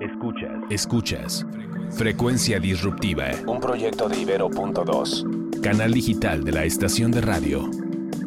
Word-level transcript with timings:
Escuchas. 0.00 0.50
Escuchas. 0.70 1.46
Frecuencia 1.92 2.58
Disruptiva. 2.58 3.30
Un 3.46 3.60
proyecto 3.60 4.08
de 4.08 4.20
Ibero.2. 4.20 5.60
Canal 5.60 5.92
digital 5.92 6.42
de 6.42 6.50
la 6.52 6.64
estación 6.64 7.12
de 7.12 7.20
radio. 7.20 7.70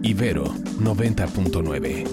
Ibero 0.02 0.46
90.9. 0.46 2.06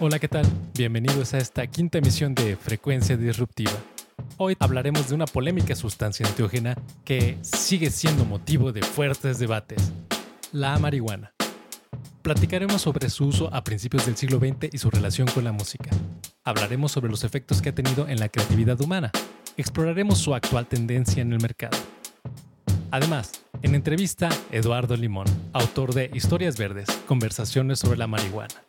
Hola, 0.00 0.18
¿qué 0.18 0.28
tal? 0.28 0.46
Bienvenidos 0.74 1.32
a 1.32 1.38
esta 1.38 1.66
quinta 1.66 1.98
emisión 1.98 2.34
de 2.34 2.56
Frecuencia 2.56 3.16
Disruptiva. 3.16 3.72
Hoy 4.36 4.54
hablaremos 4.60 5.08
de 5.08 5.14
una 5.14 5.26
polémica 5.26 5.74
sustancia 5.74 6.26
enteógena 6.26 6.76
que 7.04 7.38
sigue 7.40 7.90
siendo 7.90 8.24
motivo 8.26 8.70
de 8.70 8.82
fuertes 8.82 9.38
debates, 9.38 9.92
la 10.52 10.78
marihuana. 10.78 11.32
Platicaremos 12.28 12.82
sobre 12.82 13.08
su 13.08 13.24
uso 13.24 13.48
a 13.54 13.64
principios 13.64 14.04
del 14.04 14.14
siglo 14.14 14.38
XX 14.38 14.68
y 14.70 14.76
su 14.76 14.90
relación 14.90 15.26
con 15.28 15.44
la 15.44 15.52
música. 15.52 15.88
Hablaremos 16.44 16.92
sobre 16.92 17.10
los 17.10 17.24
efectos 17.24 17.62
que 17.62 17.70
ha 17.70 17.74
tenido 17.74 18.06
en 18.06 18.20
la 18.20 18.28
creatividad 18.28 18.78
humana. 18.82 19.10
Exploraremos 19.56 20.18
su 20.18 20.34
actual 20.34 20.66
tendencia 20.66 21.22
en 21.22 21.32
el 21.32 21.40
mercado. 21.40 21.78
Además, 22.90 23.32
en 23.62 23.74
entrevista, 23.74 24.28
Eduardo 24.50 24.94
Limón, 24.94 25.24
autor 25.54 25.94
de 25.94 26.10
Historias 26.12 26.58
Verdes, 26.58 26.90
Conversaciones 27.06 27.78
sobre 27.78 27.96
la 27.96 28.06
marihuana. 28.06 28.62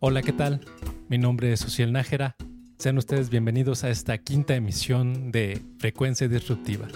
Hola, 0.00 0.22
¿qué 0.22 0.32
tal? 0.32 0.62
Mi 1.10 1.18
nombre 1.18 1.52
es 1.52 1.60
Social 1.60 1.92
Nájera. 1.92 2.36
Sean 2.82 2.98
ustedes 2.98 3.30
bienvenidos 3.30 3.84
a 3.84 3.90
esta 3.90 4.18
quinta 4.18 4.56
emisión 4.56 5.30
de 5.30 5.62
Frecuencia 5.78 6.26
Disruptiva. 6.26 6.88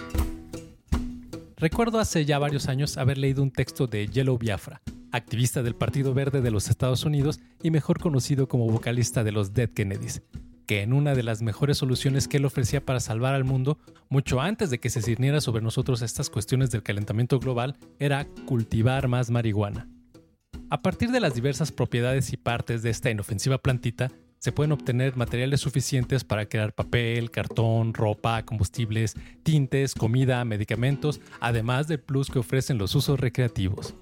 Recuerdo 1.55 1.99
hace 1.99 2.25
ya 2.25 2.39
varios 2.39 2.67
años 2.67 2.97
haber 2.97 3.17
leído 3.17 3.41
un 3.41 3.51
texto 3.51 3.87
de 3.87 4.05
Yellow 4.05 4.37
Biafra, 4.37 4.81
activista 5.13 5.63
del 5.63 5.75
Partido 5.75 6.13
Verde 6.13 6.41
de 6.41 6.51
los 6.51 6.67
Estados 6.67 7.05
Unidos 7.05 7.39
y 7.63 7.71
mejor 7.71 8.01
conocido 8.01 8.49
como 8.49 8.69
vocalista 8.69 9.23
de 9.23 9.31
los 9.31 9.53
Dead 9.53 9.69
Kennedys, 9.69 10.23
que 10.65 10.81
en 10.81 10.91
una 10.91 11.15
de 11.15 11.23
las 11.23 11.41
mejores 11.41 11.77
soluciones 11.77 12.27
que 12.27 12.35
él 12.35 12.43
ofrecía 12.43 12.85
para 12.85 12.99
salvar 12.99 13.33
al 13.33 13.45
mundo, 13.45 13.79
mucho 14.09 14.41
antes 14.41 14.69
de 14.69 14.79
que 14.79 14.89
se 14.89 15.01
cirniera 15.01 15.39
sobre 15.39 15.63
nosotros 15.63 16.01
estas 16.01 16.29
cuestiones 16.29 16.69
del 16.69 16.83
calentamiento 16.83 17.39
global, 17.39 17.77
era 17.97 18.27
cultivar 18.45 19.07
más 19.07 19.29
marihuana. 19.29 19.87
A 20.69 20.81
partir 20.81 21.11
de 21.11 21.21
las 21.21 21.33
diversas 21.33 21.71
propiedades 21.71 22.33
y 22.33 22.35
partes 22.35 22.83
de 22.83 22.89
esta 22.89 23.09
inofensiva 23.09 23.57
plantita, 23.59 24.11
se 24.47 24.53
pueden 24.53 24.71
obtener 24.71 25.17
materiales 25.17 25.59
suficientes 25.59 26.23
para 26.23 26.45
crear 26.45 26.71
papel, 26.71 27.31
cartón, 27.31 27.93
ropa, 27.93 28.43
combustibles, 28.43 29.13
tintes, 29.43 29.93
comida, 29.93 30.45
medicamentos, 30.45 31.19
además 31.41 31.89
del 31.89 31.99
plus 31.99 32.29
que 32.29 32.39
ofrecen 32.39 32.77
los 32.77 32.95
usos 32.95 33.19
recreativos. 33.19 33.93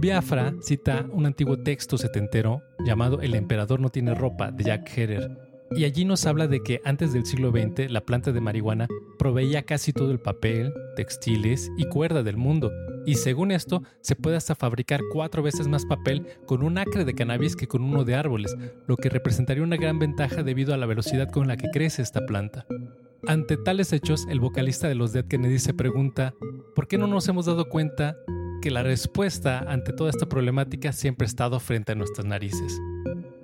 Biafra 0.00 0.54
cita 0.60 1.06
un 1.12 1.24
antiguo 1.24 1.56
texto 1.62 1.96
setentero 1.96 2.62
llamado 2.84 3.20
El 3.20 3.36
emperador 3.36 3.78
no 3.78 3.90
tiene 3.90 4.12
ropa 4.12 4.50
de 4.50 4.64
Jack 4.64 4.98
Herer, 4.98 5.53
y 5.70 5.84
allí 5.84 6.04
nos 6.04 6.26
habla 6.26 6.46
de 6.46 6.62
que 6.62 6.80
antes 6.84 7.12
del 7.12 7.26
siglo 7.26 7.50
XX 7.50 7.90
la 7.90 8.04
planta 8.04 8.32
de 8.32 8.40
marihuana 8.40 8.88
proveía 9.18 9.62
casi 9.62 9.92
todo 9.92 10.10
el 10.10 10.20
papel, 10.20 10.72
textiles 10.96 11.70
y 11.76 11.84
cuerda 11.84 12.22
del 12.22 12.36
mundo, 12.36 12.72
y 13.06 13.16
según 13.16 13.50
esto 13.50 13.82
se 14.00 14.16
puede 14.16 14.36
hasta 14.36 14.54
fabricar 14.54 15.00
cuatro 15.12 15.42
veces 15.42 15.68
más 15.68 15.84
papel 15.84 16.26
con 16.46 16.62
un 16.62 16.78
acre 16.78 17.04
de 17.04 17.14
cannabis 17.14 17.56
que 17.56 17.68
con 17.68 17.82
uno 17.82 18.04
de 18.04 18.14
árboles, 18.14 18.56
lo 18.86 18.96
que 18.96 19.10
representaría 19.10 19.62
una 19.62 19.76
gran 19.76 19.98
ventaja 19.98 20.42
debido 20.42 20.72
a 20.72 20.78
la 20.78 20.86
velocidad 20.86 21.30
con 21.30 21.46
la 21.46 21.56
que 21.56 21.70
crece 21.70 22.02
esta 22.02 22.24
planta. 22.24 22.66
Ante 23.26 23.56
tales 23.56 23.92
hechos, 23.92 24.26
el 24.28 24.40
vocalista 24.40 24.88
de 24.88 24.94
los 24.94 25.12
Dead 25.12 25.24
Kennedy 25.24 25.58
se 25.58 25.74
pregunta, 25.74 26.34
¿por 26.74 26.88
qué 26.88 26.98
no 26.98 27.06
nos 27.06 27.26
hemos 27.28 27.46
dado 27.46 27.68
cuenta 27.68 28.16
que 28.60 28.70
la 28.70 28.82
respuesta 28.82 29.58
ante 29.58 29.92
toda 29.92 30.10
esta 30.10 30.26
problemática 30.26 30.92
siempre 30.92 31.24
ha 31.24 31.28
estado 31.28 31.60
frente 31.60 31.92
a 31.92 31.94
nuestras 31.94 32.26
narices? 32.26 32.80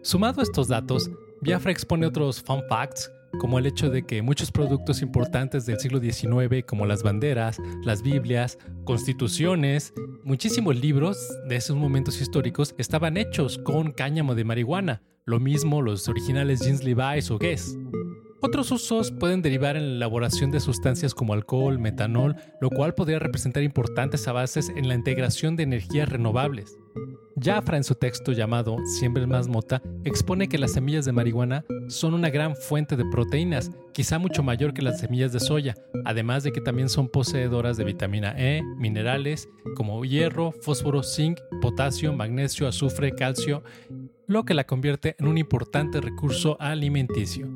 Sumado 0.03 0.41
a 0.41 0.45
estos 0.45 0.69
datos, 0.69 1.11
Biafra 1.43 1.73
expone 1.73 2.07
otros 2.07 2.43
fun 2.43 2.63
facts 2.69 3.11
como 3.39 3.59
el 3.59 3.65
hecho 3.65 3.89
de 3.89 4.05
que 4.05 4.21
muchos 4.21 4.53
productos 4.53 5.01
importantes 5.01 5.65
del 5.65 5.79
siglo 5.79 5.99
XIX, 5.99 6.65
como 6.67 6.85
las 6.85 7.03
banderas, 7.03 7.57
las 7.83 8.03
Biblias, 8.03 8.59
constituciones, 8.85 9.95
muchísimos 10.23 10.77
libros 10.77 11.17
de 11.49 11.57
esos 11.57 11.77
momentos 11.77 12.21
históricos 12.21 12.75
estaban 12.77 13.17
hechos 13.17 13.57
con 13.57 13.93
cáñamo 13.93 14.35
de 14.35 14.45
marihuana, 14.45 15.03
lo 15.25 15.41
mismo 15.41 15.81
los 15.81 16.09
originales 16.09 16.61
jeans 16.61 16.85
Levi's 16.85 17.31
o 17.31 17.39
Guess. 17.39 17.79
Otros 18.43 18.71
usos 18.71 19.11
pueden 19.11 19.41
derivar 19.41 19.77
en 19.77 19.91
la 19.91 19.97
elaboración 19.97 20.51
de 20.51 20.61
sustancias 20.61 21.15
como 21.15 21.33
alcohol, 21.33 21.79
metanol, 21.79 22.37
lo 22.61 22.69
cual 22.69 22.95
podría 22.95 23.19
representar 23.19 23.63
importantes 23.63 24.29
avances 24.29 24.69
en 24.69 24.89
la 24.89 24.95
integración 24.95 25.57
de 25.57 25.63
energías 25.63 26.09
renovables. 26.09 26.77
Jafra 27.43 27.77
en 27.77 27.85
su 27.85 27.95
texto 27.95 28.33
llamado 28.33 28.77
Siempre 28.85 29.27
más 29.27 29.49
mota 29.49 29.81
expone 30.05 30.49
que 30.49 30.59
las 30.59 30.73
semillas 30.73 31.05
de 31.05 31.13
marihuana 31.13 31.65
son 31.89 32.15
una 32.15 32.29
gran 32.29 32.55
fuente 32.55 32.97
de 32.97 33.05
proteínas, 33.05 33.71
quizá 33.93 34.19
mucho 34.19 34.43
mayor 34.43 34.75
que 34.75 34.83
las 34.83 35.01
semillas 35.01 35.33
de 35.33 35.41
soya, 35.41 35.75
además 36.05 36.43
de 36.43 36.53
que 36.53 36.61
también 36.61 36.89
son 36.89 37.09
poseedoras 37.09 37.77
de 37.77 37.85
vitamina 37.85 38.35
E, 38.37 38.63
minerales 38.77 39.49
como 39.75 40.05
hierro, 40.05 40.53
fósforo, 40.53 41.03
zinc, 41.03 41.39
potasio, 41.61 42.13
magnesio, 42.13 42.69
azufre, 42.69 43.13
calcio, 43.13 43.63
lo 44.27 44.45
que 44.45 44.55
la 44.55 44.65
convierte 44.65 45.17
en 45.19 45.27
un 45.27 45.39
importante 45.39 46.01
recurso 46.01 46.57
alimenticio. 46.61 47.49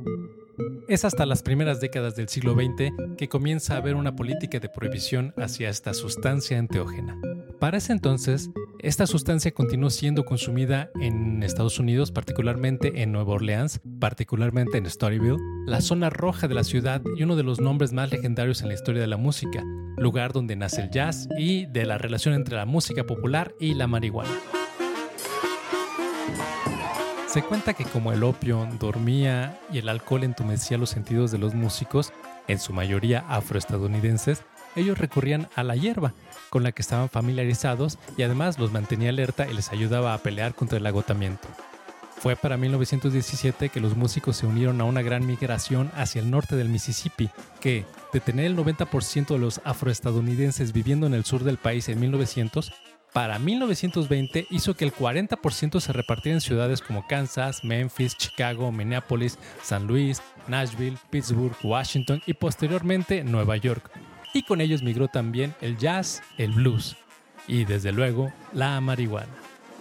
Es 0.88 1.04
hasta 1.04 1.26
las 1.26 1.42
primeras 1.42 1.80
décadas 1.80 2.14
del 2.14 2.28
siglo 2.28 2.54
XX 2.54 2.92
que 3.16 3.28
comienza 3.28 3.74
a 3.74 3.78
haber 3.78 3.96
una 3.96 4.16
política 4.16 4.60
de 4.60 4.68
prohibición 4.68 5.32
hacia 5.36 5.68
esta 5.68 5.94
sustancia 5.94 6.58
enteógena. 6.58 7.18
Para 7.58 7.78
ese 7.78 7.92
entonces, 7.92 8.50
esta 8.84 9.06
sustancia 9.06 9.50
continuó 9.54 9.88
siendo 9.88 10.26
consumida 10.26 10.90
en 11.00 11.42
Estados 11.42 11.78
Unidos, 11.78 12.12
particularmente 12.12 13.02
en 13.02 13.12
Nueva 13.12 13.32
Orleans, 13.32 13.80
particularmente 13.98 14.76
en 14.76 14.84
Storyville, 14.84 15.38
la 15.64 15.80
zona 15.80 16.10
roja 16.10 16.48
de 16.48 16.54
la 16.54 16.64
ciudad 16.64 17.00
y 17.16 17.22
uno 17.22 17.34
de 17.34 17.44
los 17.44 17.60
nombres 17.60 17.94
más 17.94 18.12
legendarios 18.12 18.60
en 18.60 18.68
la 18.68 18.74
historia 18.74 19.00
de 19.00 19.06
la 19.06 19.16
música, 19.16 19.64
lugar 19.96 20.34
donde 20.34 20.54
nace 20.54 20.82
el 20.82 20.90
jazz 20.90 21.28
y 21.38 21.64
de 21.64 21.86
la 21.86 21.96
relación 21.96 22.34
entre 22.34 22.56
la 22.56 22.66
música 22.66 23.04
popular 23.04 23.54
y 23.58 23.72
la 23.72 23.86
marihuana. 23.86 24.38
Se 27.26 27.42
cuenta 27.42 27.72
que 27.72 27.86
como 27.86 28.12
el 28.12 28.22
opio 28.22 28.68
dormía 28.78 29.58
y 29.72 29.78
el 29.78 29.88
alcohol 29.88 30.24
entumecía 30.24 30.76
los 30.76 30.90
sentidos 30.90 31.32
de 31.32 31.38
los 31.38 31.54
músicos, 31.54 32.12
en 32.48 32.58
su 32.58 32.74
mayoría 32.74 33.24
afroestadounidenses, 33.28 34.44
ellos 34.76 34.98
recurrían 34.98 35.48
a 35.54 35.62
la 35.62 35.76
hierba, 35.76 36.14
con 36.50 36.62
la 36.62 36.72
que 36.72 36.82
estaban 36.82 37.08
familiarizados 37.08 37.98
y 38.16 38.22
además 38.22 38.58
los 38.58 38.72
mantenía 38.72 39.10
alerta 39.10 39.48
y 39.50 39.54
les 39.54 39.70
ayudaba 39.72 40.14
a 40.14 40.18
pelear 40.18 40.54
contra 40.54 40.78
el 40.78 40.86
agotamiento. 40.86 41.48
Fue 42.16 42.36
para 42.36 42.56
1917 42.56 43.68
que 43.68 43.80
los 43.80 43.96
músicos 43.96 44.36
se 44.38 44.46
unieron 44.46 44.80
a 44.80 44.84
una 44.84 45.02
gran 45.02 45.26
migración 45.26 45.90
hacia 45.94 46.22
el 46.22 46.30
norte 46.30 46.56
del 46.56 46.70
Mississippi, 46.70 47.28
que, 47.60 47.84
de 48.14 48.20
tener 48.20 48.46
el 48.46 48.56
90% 48.56 49.26
de 49.26 49.38
los 49.38 49.60
afroestadounidenses 49.64 50.72
viviendo 50.72 51.06
en 51.06 51.12
el 51.12 51.26
sur 51.26 51.44
del 51.44 51.58
país 51.58 51.88
en 51.90 52.00
1900, 52.00 52.72
para 53.12 53.38
1920 53.38 54.46
hizo 54.50 54.74
que 54.74 54.84
el 54.84 54.92
40% 54.92 55.80
se 55.80 55.92
repartiera 55.92 56.34
en 56.34 56.40
ciudades 56.40 56.80
como 56.80 57.06
Kansas, 57.06 57.62
Memphis, 57.62 58.16
Chicago, 58.16 58.72
Minneapolis, 58.72 59.38
San 59.62 59.86
Luis, 59.86 60.20
Nashville, 60.48 60.98
Pittsburgh, 61.10 61.54
Washington 61.62 62.22
y 62.26 62.34
posteriormente 62.34 63.22
Nueva 63.22 63.56
York. 63.56 63.90
Y 64.34 64.42
con 64.42 64.60
ellos 64.60 64.82
migró 64.82 65.08
también 65.08 65.54
el 65.62 65.78
jazz, 65.78 66.22
el 66.36 66.50
blues 66.50 66.96
y 67.46 67.64
desde 67.64 67.92
luego 67.92 68.32
la 68.52 68.80
marihuana. 68.80 69.32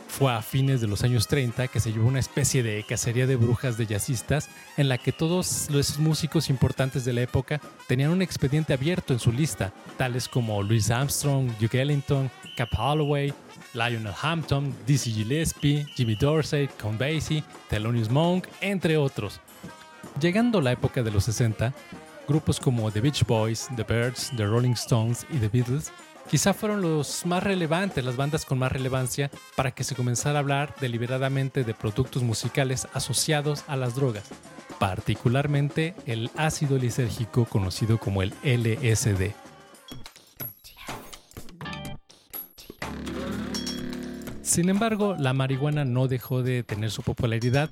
Fue 0.08 0.32
a 0.32 0.44
fines 0.44 0.80
de 0.80 0.86
los 0.86 1.04
años 1.04 1.28
30 1.28 1.70
que 1.70 1.80
se 1.80 1.92
llevó 1.92 2.08
una 2.08 2.20
especie 2.20 2.62
de 2.62 2.86
cacería 2.88 3.26
de 3.26 3.36
brujas 3.36 3.80
de 3.80 3.88
jazzistas 3.88 4.48
en 4.78 4.88
la 4.88 5.00
que 5.00 5.12
todos 5.12 5.72
los 5.72 5.98
músicos 5.98 6.52
importantes 6.52 7.04
de 7.04 7.14
la 7.14 7.22
época 7.22 7.60
tenían 7.88 8.12
un 8.12 8.22
expediente 8.22 8.74
abierto 8.74 9.14
en 9.14 9.20
su 9.20 9.32
lista, 9.32 9.74
tales 9.98 10.28
como 10.28 10.62
Louis 10.62 10.92
Armstrong, 10.92 11.50
Duke 11.60 11.82
Ellington, 11.82 12.30
Cap 12.56 12.70
Holloway, 12.78 13.34
Lionel 13.74 14.14
Hampton, 14.22 14.72
Dizzy 14.86 15.12
Gillespie, 15.14 15.88
Jimmy 15.96 16.14
Dorsey, 16.14 16.70
Count 16.78 17.00
Basie, 17.00 17.44
Thelonious 17.68 18.12
Monk, 18.12 18.48
entre 18.62 18.98
otros. 18.98 19.40
Llegando 20.22 20.62
la 20.62 20.74
época 20.74 21.02
de 21.02 21.10
los 21.10 21.24
60, 21.24 21.74
grupos 22.28 22.60
como 22.60 22.92
The 22.92 23.02
Beach 23.02 23.26
Boys, 23.26 23.68
The 23.76 23.84
Birds, 23.84 24.32
The 24.36 24.46
Rolling 24.46 24.74
Stones 24.74 25.26
y 25.30 25.38
The 25.38 25.50
Beatles 25.50 25.92
quizá 26.30 26.54
fueron 26.54 26.82
los 26.82 27.26
más 27.26 27.44
relevantes, 27.44 28.04
las 28.04 28.16
bandas 28.16 28.46
con 28.46 28.60
más 28.60 28.72
relevancia 28.72 29.30
para 29.56 29.72
que 29.72 29.84
se 29.84 29.96
comenzara 29.96 30.40
a 30.40 30.42
hablar 30.42 30.76
deliberadamente 30.80 31.64
de 31.64 31.74
productos 31.74 32.24
musicales 32.24 32.88
asociados 32.94 33.64
a 33.68 33.76
las 33.76 33.96
drogas, 33.96 34.24
particularmente 34.80 35.96
el 36.06 36.30
ácido 36.36 36.78
lisérgico 36.78 37.46
conocido 37.46 37.98
como 37.98 38.24
el 38.24 38.34
LSD. 38.44 39.34
Sin 44.42 44.70
embargo, 44.70 45.16
la 45.18 45.34
marihuana 45.34 45.84
no 45.84 46.08
dejó 46.08 46.44
de 46.44 46.64
tener 46.64 46.92
su 46.92 47.02
popularidad 47.02 47.72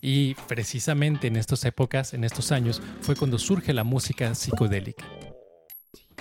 Y 0.00 0.34
precisamente 0.46 1.26
en 1.26 1.36
estas 1.36 1.64
épocas, 1.64 2.14
en 2.14 2.24
estos 2.24 2.52
años, 2.52 2.80
fue 3.00 3.16
cuando 3.16 3.38
surge 3.38 3.72
la 3.72 3.84
música 3.84 4.34
psicodélica. 4.34 5.04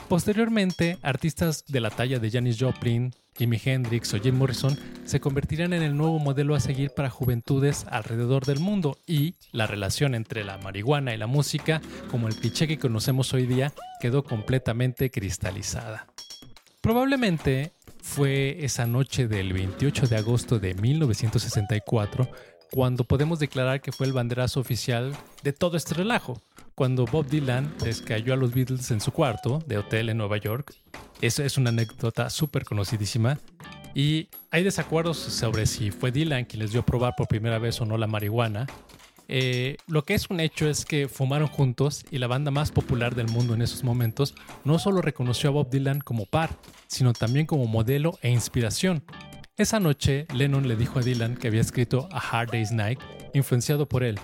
Posteriormente, 0.09 0.97
artistas 1.01 1.65
de 1.67 1.81
la 1.81 1.89
talla 1.89 2.19
de 2.19 2.31
Janis 2.31 2.57
Joplin, 2.59 3.13
Jimi 3.37 3.59
Hendrix 3.63 4.13
o 4.13 4.19
Jim 4.19 4.35
Morrison 4.35 4.77
se 5.05 5.19
convertirán 5.19 5.73
en 5.73 5.83
el 5.83 5.95
nuevo 5.95 6.17
modelo 6.17 6.55
a 6.55 6.59
seguir 6.59 6.91
para 6.91 7.09
juventudes 7.09 7.85
alrededor 7.89 8.45
del 8.45 8.59
mundo 8.59 8.97
y 9.05 9.35
la 9.51 9.67
relación 9.67 10.15
entre 10.15 10.43
la 10.43 10.57
marihuana 10.57 11.13
y 11.13 11.17
la 11.17 11.27
música, 11.27 11.81
como 12.09 12.27
el 12.27 12.35
cliché 12.35 12.67
que 12.67 12.79
conocemos 12.79 13.33
hoy 13.33 13.45
día, 13.45 13.73
quedó 13.99 14.23
completamente 14.23 15.11
cristalizada. 15.11 16.07
Probablemente 16.81 17.73
fue 18.01 18.63
esa 18.63 18.87
noche 18.87 19.27
del 19.27 19.51
28 19.53 20.07
de 20.07 20.15
agosto 20.15 20.57
de 20.57 20.73
1964 20.73 22.29
cuando 22.71 23.03
podemos 23.03 23.39
declarar 23.39 23.81
que 23.81 23.91
fue 23.91 24.07
el 24.07 24.13
banderazo 24.13 24.59
oficial 24.59 25.15
de 25.43 25.53
todo 25.53 25.77
este 25.77 25.93
relajo, 25.93 26.41
cuando 26.75 27.05
Bob 27.05 27.27
Dylan 27.27 27.73
les 27.83 28.01
cayó 28.01 28.33
a 28.33 28.37
los 28.37 28.53
Beatles 28.53 28.91
en 28.91 29.01
su 29.01 29.11
cuarto 29.11 29.63
de 29.65 29.77
hotel 29.77 30.09
en 30.09 30.17
Nueva 30.17 30.37
York. 30.37 30.75
Eso 31.21 31.43
es 31.43 31.57
una 31.57 31.69
anécdota 31.69 32.29
súper 32.29 32.65
conocidísima. 32.65 33.39
Y 33.95 34.27
hay 34.51 34.63
desacuerdos 34.63 35.17
sobre 35.17 35.65
si 35.65 35.89
fue 35.89 36.11
Dylan 36.11 36.45
quien 36.45 36.61
les 36.61 36.71
dio 36.71 36.81
a 36.81 36.85
probar 36.85 37.15
por 37.17 37.27
primera 37.27 37.57
vez 37.57 37.81
o 37.81 37.85
no 37.85 37.97
la 37.97 38.05
marihuana. 38.05 38.67
Eh, 39.27 39.77
lo 39.87 40.03
que 40.03 40.13
es 40.13 40.29
un 40.29 40.39
hecho 40.39 40.69
es 40.69 40.85
que 40.85 41.07
fumaron 41.07 41.47
juntos 41.47 42.05
y 42.11 42.17
la 42.17 42.27
banda 42.27 42.51
más 42.51 42.71
popular 42.71 43.15
del 43.15 43.27
mundo 43.27 43.55
en 43.55 43.61
esos 43.61 43.83
momentos 43.83 44.35
no 44.63 44.79
solo 44.79 45.01
reconoció 45.01 45.49
a 45.49 45.53
Bob 45.53 45.69
Dylan 45.69 45.99
como 45.99 46.25
par, 46.25 46.51
sino 46.87 47.13
también 47.13 47.45
como 47.45 47.65
modelo 47.65 48.19
e 48.21 48.29
inspiración. 48.29 49.03
Esa 49.57 49.79
noche, 49.79 50.27
Lennon 50.35 50.67
le 50.67 50.75
dijo 50.75 50.99
a 50.99 51.01
Dylan 51.01 51.35
que 51.35 51.47
había 51.47 51.61
escrito 51.61 52.07
A 52.11 52.19
Hard 52.19 52.51
Day's 52.51 52.71
Night, 52.71 52.99
influenciado 53.33 53.87
por 53.87 54.03
él, 54.03 54.19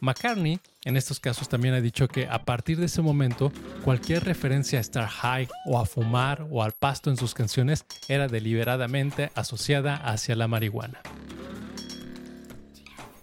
McCartney 0.00 0.60
en 0.84 0.98
estos 0.98 1.20
casos 1.20 1.48
también 1.48 1.72
ha 1.72 1.80
dicho 1.80 2.06
que 2.06 2.26
a 2.26 2.44
partir 2.44 2.78
de 2.78 2.84
ese 2.84 3.00
momento 3.00 3.50
cualquier 3.82 4.24
referencia 4.24 4.76
a 4.76 4.82
estar 4.82 5.08
high 5.08 5.48
o 5.64 5.80
a 5.80 5.86
fumar 5.86 6.46
o 6.50 6.62
al 6.62 6.72
pasto 6.72 7.08
en 7.08 7.16
sus 7.16 7.32
canciones 7.32 7.86
era 8.08 8.28
deliberadamente 8.28 9.30
asociada 9.34 9.96
hacia 9.96 10.36
la 10.36 10.48
marihuana. 10.48 11.00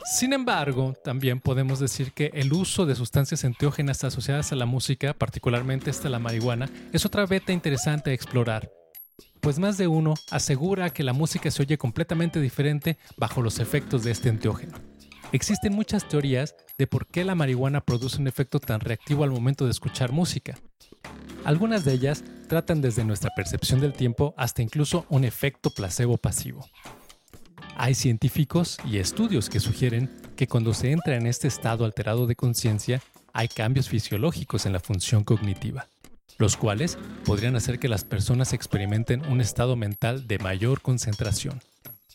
Sin 0.04 0.34
embargo, 0.34 0.96
también 1.04 1.40
podemos 1.40 1.80
decir 1.80 2.12
que 2.12 2.32
el 2.34 2.52
uso 2.54 2.88
de 2.88 2.96
sustancias 2.96 3.44
enteógenas 3.44 4.04
asociadas 4.04 4.52
a 4.52 4.56
la 4.56 4.66
música, 4.66 5.14
particularmente 5.14 5.92
esta 5.92 6.10
la 6.10 6.18
marihuana, 6.18 6.72
es 6.92 7.06
otra 7.06 7.28
beta 7.28 7.54
interesante 7.54 8.10
a 8.10 8.14
explorar, 8.14 8.72
pues 9.42 9.60
más 9.60 9.78
de 9.78 9.88
uno 9.88 10.14
asegura 10.30 10.92
que 10.92 11.04
la 11.04 11.14
música 11.14 11.50
se 11.52 11.64
oye 11.64 11.78
completamente 11.78 12.40
diferente 12.40 12.98
bajo 13.18 13.42
los 13.42 13.60
efectos 13.60 14.04
de 14.04 14.12
este 14.12 14.30
enteógeno. 14.30 14.78
Existen 15.34 15.74
muchas 15.74 16.08
teorías 16.08 16.56
de 16.78 16.88
por 16.88 17.08
qué 17.08 17.24
la 17.24 17.36
marihuana 17.36 17.82
produce 17.82 18.20
un 18.20 18.28
efecto 18.28 18.60
tan 18.60 18.82
reactivo 18.82 19.24
al 19.24 19.32
momento 19.32 19.66
de 19.66 19.72
escuchar 19.72 20.12
música. 20.12 20.58
Algunas 21.44 21.86
de 21.86 21.94
ellas 21.94 22.24
tratan 22.48 22.82
desde 22.82 23.04
nuestra 23.04 23.32
percepción 23.36 23.80
del 23.80 23.94
tiempo 23.94 24.34
hasta 24.38 24.62
incluso 24.62 25.06
un 25.10 25.24
efecto 25.24 25.72
placebo 25.72 26.18
pasivo. 26.18 26.66
Hay 27.78 27.96
científicos 27.96 28.78
y 28.86 28.98
estudios 28.98 29.50
que 29.50 29.60
sugieren 29.60 30.10
que 30.36 30.48
cuando 30.48 30.74
se 30.74 30.92
entra 30.92 31.16
en 31.16 31.26
este 31.26 31.48
estado 31.48 31.86
alterado 31.86 32.28
de 32.28 32.36
conciencia, 32.36 33.02
hay 33.34 33.48
cambios 33.48 33.90
fisiológicos 33.90 34.66
en 34.66 34.74
la 34.74 34.80
función 34.80 35.24
cognitiva, 35.24 35.88
los 36.42 36.58
cuales 36.58 36.98
podrían 37.24 37.56
hacer 37.56 37.80
que 37.80 37.88
las 37.88 38.04
personas 38.04 38.52
experimenten 38.52 39.26
un 39.28 39.40
estado 39.40 39.76
mental 39.76 40.28
de 40.28 40.40
mayor 40.40 40.82
concentración. 40.82 41.62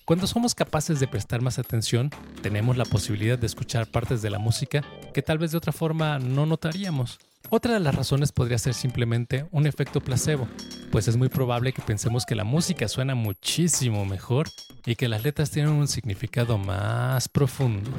Cuando 0.05 0.27
somos 0.27 0.55
capaces 0.55 1.01
de 1.01 1.09
prestar 1.09 1.43
más 1.43 1.59
atención, 1.59 2.11
tenemos 2.43 2.77
la 2.77 2.85
posibilidad 2.85 3.39
de 3.39 3.47
escuchar 3.47 3.91
partes 3.91 4.23
de 4.23 4.31
la 4.31 4.39
música 4.39 4.85
que 5.15 5.23
tal 5.23 5.39
vez 5.39 5.53
de 5.53 5.59
otra 5.59 5.73
forma 5.73 6.19
no 6.19 6.45
notaríamos. 6.45 7.19
Otra 7.51 7.75
de 7.75 7.81
las 7.81 7.95
razones 7.95 8.33
podría 8.33 8.59
ser 8.59 8.75
simplemente 8.75 9.47
un 9.53 9.69
efecto 9.69 10.01
placebo, 10.01 10.49
pues 10.91 11.07
es 11.07 11.17
muy 11.17 11.29
probable 11.29 11.73
que 11.73 11.83
pensemos 11.83 12.27
que 12.27 12.35
la 12.35 12.43
música 12.43 12.89
suena 12.89 13.15
muchísimo 13.15 14.05
mejor 14.05 14.49
y 14.85 14.97
que 14.97 15.09
las 15.09 15.23
letras 15.23 15.53
tienen 15.53 15.73
un 15.73 15.87
significado 15.87 16.59
más 16.59 17.29
profundo, 17.29 17.91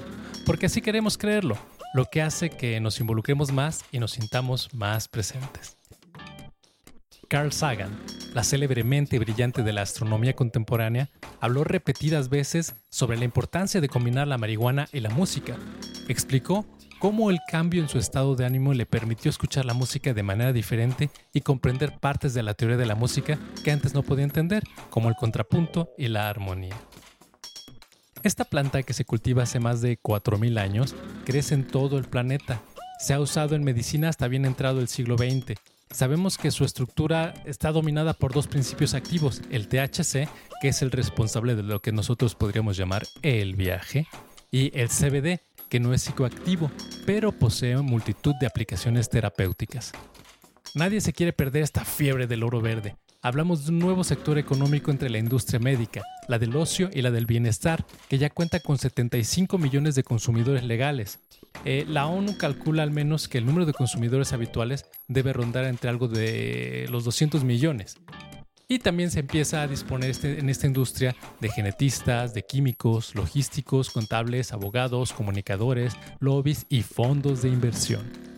porque 0.46 0.66
así 0.66 0.82
queremos 0.82 1.18
creerlo, 1.18 1.58
lo 1.94 2.06
que 2.06 2.22
hace 2.22 2.50
que 2.50 2.82
nos 2.82 3.00
involucremos 3.00 3.54
más 3.54 3.86
y 3.94 4.00
nos 4.00 4.12
sintamos 4.12 4.74
más 4.74 5.08
presentes. 5.08 5.77
Carl 7.28 7.52
Sagan, 7.52 7.92
la 8.34 8.44
célebre 8.44 8.86
mente 8.86 9.20
brillante 9.20 9.62
de 9.62 9.74
la 9.74 9.82
astronomía 9.82 10.34
contemporánea, 10.34 11.10
habló 11.42 11.66
repetidas 11.66 12.30
veces 12.30 12.76
sobre 12.90 13.18
la 13.18 13.26
importancia 13.26 13.82
de 13.82 13.90
combinar 13.90 14.30
la 14.30 14.38
marihuana 14.38 14.88
y 14.94 15.02
la 15.02 15.10
música. 15.10 15.58
Explicó 16.08 16.66
cómo 17.00 17.30
el 17.30 17.40
cambio 17.46 17.82
en 17.82 17.90
su 17.90 18.00
estado 18.00 18.36
de 18.36 18.46
ánimo 18.46 18.74
le 18.74 18.86
permitió 18.86 19.30
escuchar 19.30 19.66
la 19.66 19.74
música 19.74 20.14
de 20.14 20.24
manera 20.24 20.54
diferente 20.54 21.10
y 21.34 21.42
comprender 21.42 22.00
partes 22.00 22.34
de 22.34 22.44
la 22.44 22.54
teoría 22.54 22.78
de 22.78 22.86
la 22.86 22.96
música 22.96 23.38
que 23.62 23.72
antes 23.72 23.94
no 23.94 24.04
podía 24.04 24.24
entender, 24.24 24.64
como 24.90 25.10
el 25.10 25.16
contrapunto 25.16 25.90
y 25.98 26.08
la 26.08 26.30
armonía. 26.30 26.76
Esta 28.24 28.46
planta 28.46 28.84
que 28.84 28.94
se 28.94 29.04
cultiva 29.04 29.44
hace 29.44 29.60
más 29.60 29.82
de 29.82 30.00
4.000 30.00 30.60
años 30.60 30.96
crece 31.26 31.56
en 31.56 31.68
todo 31.68 31.98
el 31.98 32.06
planeta. 32.06 32.62
Se 33.00 33.14
ha 33.14 33.20
usado 33.20 33.56
en 33.56 33.66
medicina 33.66 34.08
hasta 34.08 34.30
bien 34.30 34.46
entrado 34.46 34.80
el 34.80 34.88
siglo 34.88 35.18
XX 35.18 35.60
Sabemos 35.90 36.38
que 36.38 36.52
su 36.52 36.64
estructura 36.64 37.34
está 37.46 37.72
dominada 37.72 38.14
por 38.14 38.34
dos 38.34 38.48
principios 38.48 38.94
activos, 38.94 39.42
el 39.50 39.68
THC, 39.68 40.30
que 40.62 40.68
es 40.68 40.82
el 40.82 40.92
responsable 40.92 41.56
de 41.56 41.64
lo 41.64 41.82
que 41.82 41.92
nosotros 41.92 42.36
podríamos 42.36 42.78
llamar 42.78 43.08
el 43.22 43.56
viaje, 43.56 44.08
y 44.52 44.78
el 44.78 44.90
CBD, 44.90 45.40
que 45.70 45.80
no 45.80 45.94
es 45.94 46.04
psicoactivo, 46.04 46.72
pero 47.06 47.32
posee 47.32 47.78
multitud 47.78 48.34
de 48.40 48.48
aplicaciones 48.48 49.10
terapéuticas. 49.10 49.94
Nadie 50.76 51.02
se 51.02 51.14
quiere 51.14 51.34
perder 51.34 51.64
esta 51.64 51.86
fiebre 51.86 52.28
del 52.28 52.44
oro 52.44 52.62
verde. 52.62 52.96
Hablamos 53.22 53.66
de 53.66 53.72
un 53.72 53.80
nuevo 53.80 54.04
sector 54.04 54.38
económico 54.38 54.92
entre 54.92 55.10
la 55.10 55.18
industria 55.18 55.60
médica, 55.60 56.02
la 56.28 56.38
del 56.38 56.56
ocio 56.56 56.90
y 56.94 57.02
la 57.02 57.10
del 57.10 57.26
bienestar, 57.26 57.84
que 58.08 58.20
ya 58.20 58.30
cuenta 58.30 58.60
con 58.60 58.78
75 58.78 59.58
millones 59.58 59.96
de 59.96 60.04
consumidores 60.04 60.64
legales, 60.64 61.20
eh, 61.66 61.86
la 61.88 62.06
ONU 62.06 62.38
calcula 62.38 62.84
al 62.84 62.92
menos 62.92 63.28
que 63.28 63.40
el 63.40 63.46
número 63.46 63.66
de 63.66 63.74
consumidores 63.74 64.34
habituales 64.34 64.86
debe 65.08 65.34
rondar 65.34 65.66
entre 65.66 65.90
algo 65.90 66.08
de 66.08 66.88
los 66.92 67.04
200 67.04 67.44
millones. 67.44 67.98
Y 68.70 68.80
también 68.80 69.10
se 69.10 69.22
empieza 69.22 69.62
a 69.62 69.68
disponer 69.68 70.10
este, 70.10 70.40
en 70.40 70.50
esta 70.50 70.68
industria 70.68 71.16
de 71.40 71.50
genetistas, 71.50 72.34
de 72.34 72.44
químicos, 72.44 73.16
logísticos, 73.16 73.90
contables, 73.90 74.52
abogados, 74.52 75.14
comunicadores, 75.14 75.94
lobbies 76.20 76.66
y 76.70 76.84
fondos 76.84 77.42
de 77.42 77.50
inversión. 77.50 78.37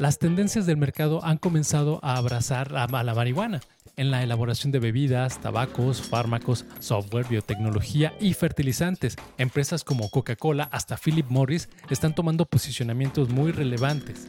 Las 0.00 0.18
tendencias 0.18 0.64
del 0.64 0.78
mercado 0.78 1.22
han 1.26 1.36
comenzado 1.36 2.00
a 2.02 2.16
abrazar 2.16 2.74
a 2.74 2.86
la 2.86 3.14
marihuana 3.14 3.60
en 3.98 4.10
la 4.10 4.22
elaboración 4.22 4.72
de 4.72 4.78
bebidas, 4.78 5.38
tabacos, 5.42 6.00
fármacos, 6.00 6.64
software, 6.78 7.28
biotecnología 7.28 8.14
y 8.18 8.32
fertilizantes. 8.32 9.16
Empresas 9.36 9.84
como 9.84 10.08
Coca-Cola 10.08 10.70
hasta 10.72 10.96
Philip 10.96 11.26
Morris 11.28 11.68
están 11.90 12.14
tomando 12.14 12.46
posicionamientos 12.46 13.28
muy 13.28 13.52
relevantes. 13.52 14.26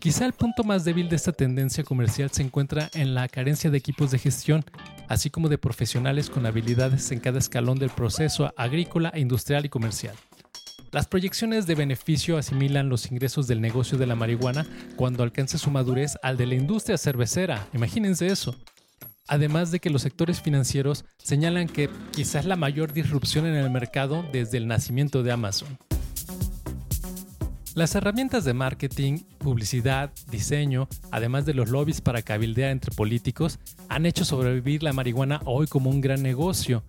Quizá 0.00 0.26
el 0.26 0.34
punto 0.34 0.64
más 0.64 0.84
débil 0.84 1.08
de 1.08 1.16
esta 1.16 1.32
tendencia 1.32 1.82
comercial 1.82 2.30
se 2.30 2.42
encuentra 2.42 2.90
en 2.92 3.14
la 3.14 3.26
carencia 3.26 3.70
de 3.70 3.78
equipos 3.78 4.10
de 4.10 4.18
gestión, 4.18 4.66
así 5.08 5.30
como 5.30 5.48
de 5.48 5.56
profesionales 5.56 6.28
con 6.28 6.44
habilidades 6.44 7.10
en 7.10 7.20
cada 7.20 7.38
escalón 7.38 7.78
del 7.78 7.88
proceso 7.88 8.52
agrícola, 8.54 9.12
industrial 9.16 9.64
y 9.64 9.70
comercial. 9.70 10.14
Las 10.92 11.06
proyecciones 11.06 11.66
de 11.66 11.74
beneficio 11.74 12.38
asimilan 12.38 12.88
los 12.88 13.10
ingresos 13.10 13.46
del 13.46 13.60
negocio 13.60 13.98
de 13.98 14.06
la 14.06 14.14
marihuana 14.14 14.66
cuando 14.96 15.22
alcance 15.22 15.58
su 15.58 15.70
madurez 15.70 16.16
al 16.22 16.36
de 16.36 16.46
la 16.46 16.54
industria 16.54 16.96
cervecera. 16.98 17.68
Imagínense 17.72 18.26
eso 18.26 18.56
además 19.28 19.70
de 19.70 19.80
que 19.80 19.90
los 19.90 20.02
sectores 20.02 20.40
financieros 20.40 21.04
señalan 21.18 21.68
que 21.68 21.90
quizás 22.12 22.44
la 22.44 22.56
mayor 22.56 22.92
disrupción 22.92 23.46
en 23.46 23.54
el 23.54 23.70
mercado 23.70 24.24
desde 24.32 24.58
el 24.58 24.66
nacimiento 24.66 25.22
de 25.22 25.32
Amazon. 25.32 25.78
Las 27.74 27.94
herramientas 27.94 28.44
de 28.44 28.54
marketing, 28.54 29.18
publicidad, 29.38 30.10
diseño, 30.30 30.88
además 31.10 31.44
de 31.44 31.52
los 31.52 31.68
lobbies 31.68 32.00
para 32.00 32.22
cabildear 32.22 32.70
entre 32.70 32.94
políticos, 32.94 33.58
han 33.90 34.06
hecho 34.06 34.24
sobrevivir 34.24 34.82
la 34.82 34.94
marihuana 34.94 35.42
hoy 35.44 35.66
como 35.66 35.90
un 35.90 36.00
gran 36.00 36.22
negocio, 36.22 36.84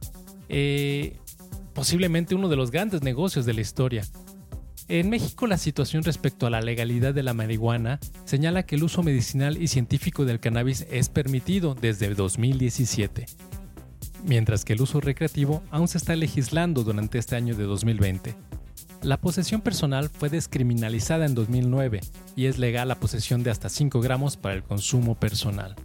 eh, 0.47 1.17
posiblemente 1.77 2.33
uno 2.33 2.49
de 2.49 2.55
los 2.55 2.71
grandes 2.71 3.03
negocios 3.03 3.45
de 3.45 3.53
la 3.53 3.61
historia. 3.61 4.01
En 4.87 5.11
México 5.11 5.45
la 5.45 5.59
situación 5.59 6.03
respecto 6.03 6.47
a 6.47 6.49
la 6.49 6.59
legalidad 6.59 7.13
de 7.13 7.21
la 7.21 7.35
marihuana 7.35 7.99
señala 8.25 8.63
que 8.63 8.73
el 8.73 8.83
uso 8.83 9.03
medicinal 9.03 9.61
y 9.61 9.67
científico 9.67 10.25
del 10.25 10.39
cannabis 10.39 10.87
es 10.89 11.09
permitido 11.09 11.75
desde 11.75 12.15
2017, 12.15 13.27
mientras 14.25 14.65
que 14.65 14.73
el 14.73 14.81
uso 14.81 15.01
recreativo 15.01 15.61
aún 15.69 15.87
se 15.87 15.99
está 15.99 16.15
legislando 16.15 16.83
durante 16.83 17.19
este 17.19 17.35
año 17.35 17.55
de 17.55 17.65
2020. 17.65 18.33
La 19.03 19.21
posesión 19.21 19.61
personal 19.61 20.09
fue 20.09 20.29
descriminalizada 20.29 21.27
en 21.27 21.35
2009 21.35 21.99
y 22.35 22.45
es 22.45 22.57
legal 22.57 22.87
la 22.87 22.99
posesión 22.99 23.43
de 23.43 23.51
hasta 23.51 23.69
5 23.69 24.01
gramos 24.01 24.35
para 24.35 24.55
el 24.55 24.63
consumo 24.63 25.13
personal. 25.13 25.75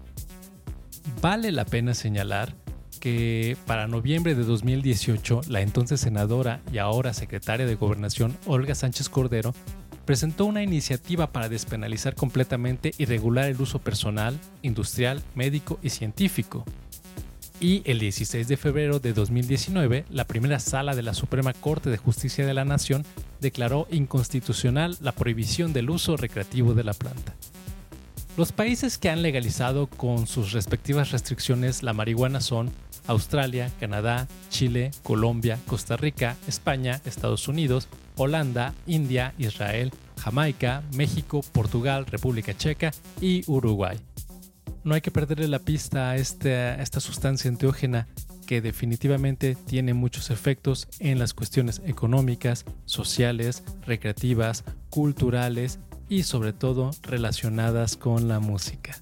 Vale 1.21 1.53
la 1.53 1.67
pena 1.67 1.93
señalar 1.93 2.62
que 3.03 3.57
para 3.67 3.89
noviembre 3.89 4.37
de 4.37 4.45
2018 4.45 5.41
la 5.49 5.61
entonces 5.61 6.01
senadora 6.01 6.61
y 6.73 6.79
ahora 6.79 7.13
secretaria 7.13 7.67
de 7.67 7.75
Gobernación 7.75 8.39
Olga 8.47 8.77
Sánchez 8.77 9.09
Cordero 9.09 9.55
presentó 10.05 10.45
una 10.45 10.63
iniciativa 10.63 11.33
para 11.33 11.49
despenalizar 11.49 12.15
completamente 12.15 12.93
y 12.99 13.07
regular 13.07 13.47
el 13.47 13.61
uso 13.61 13.81
personal, 13.81 14.39
industrial, 14.63 15.21
médico 15.35 15.81
y 15.83 15.89
científico. 15.89 16.65
Y 17.59 17.83
el 17.87 17.99
16 17.99 18.47
de 18.47 18.57
febrero 18.57 19.01
de 19.01 19.13
2019, 19.13 20.05
la 20.09 20.25
primera 20.25 20.61
sala 20.61 20.95
de 20.95 21.03
la 21.03 21.15
Suprema 21.15 21.55
Corte 21.55 21.91
de 21.91 21.97
Justicia 21.97 22.47
de 22.47 22.55
la 22.55 22.65
Nación 22.65 23.05
declaró 23.41 23.89
inconstitucional 23.91 24.97
la 25.01 25.11
prohibición 25.11 25.73
del 25.73 25.91
uso 25.91 26.17
recreativo 26.17 26.73
de 26.75 26.85
la 26.85 26.95
planta. 26.95 27.35
Los 28.37 28.53
países 28.53 28.97
que 28.97 29.11
han 29.11 29.23
legalizado 29.23 29.89
con 29.89 30.29
sus 30.29 30.53
respectivas 30.53 31.11
restricciones 31.11 31.83
la 31.83 31.93
marihuana 31.93 32.41
son 32.41 32.71
Australia, 33.07 33.71
Canadá, 33.81 34.29
Chile, 34.51 34.91
Colombia, 35.03 35.59
Costa 35.67 35.97
Rica, 35.97 36.37
España, 36.47 37.01
Estados 37.05 37.49
Unidos, 37.49 37.89
Holanda, 38.17 38.75
India, 38.87 39.35
Israel, 39.39 39.93
Jamaica, 40.19 40.83
México, 40.95 41.43
Portugal, 41.53 42.07
República 42.07 42.57
Checa 42.57 42.93
y 43.21 43.43
Uruguay. 43.47 43.99
No 44.85 44.95
hay 44.95 45.01
que 45.01 45.11
perderle 45.11 45.49
la 45.49 45.61
pista 45.61 46.11
a, 46.11 46.17
este, 46.17 46.81
esta 46.81 47.01
sustancia 47.01 47.49
enteógena 47.49 48.09
que 48.47 48.61
definitivamente 48.61 49.55
tiene 49.55 49.95
muchos 49.95 50.31
efectos 50.31 50.89
en 50.99 51.19
las 51.19 51.35
cuestiones 51.35 51.81
económicas, 51.87 52.65
sociales, 52.85 53.63
recreativas, 53.87 54.65
culturales 54.91 55.79
y 56.09 56.25
sobre 56.25 56.53
todo 56.53 56.91
relacionadas 57.03 57.97
con 57.97 58.29
la 58.29 58.41
música. 58.41 59.01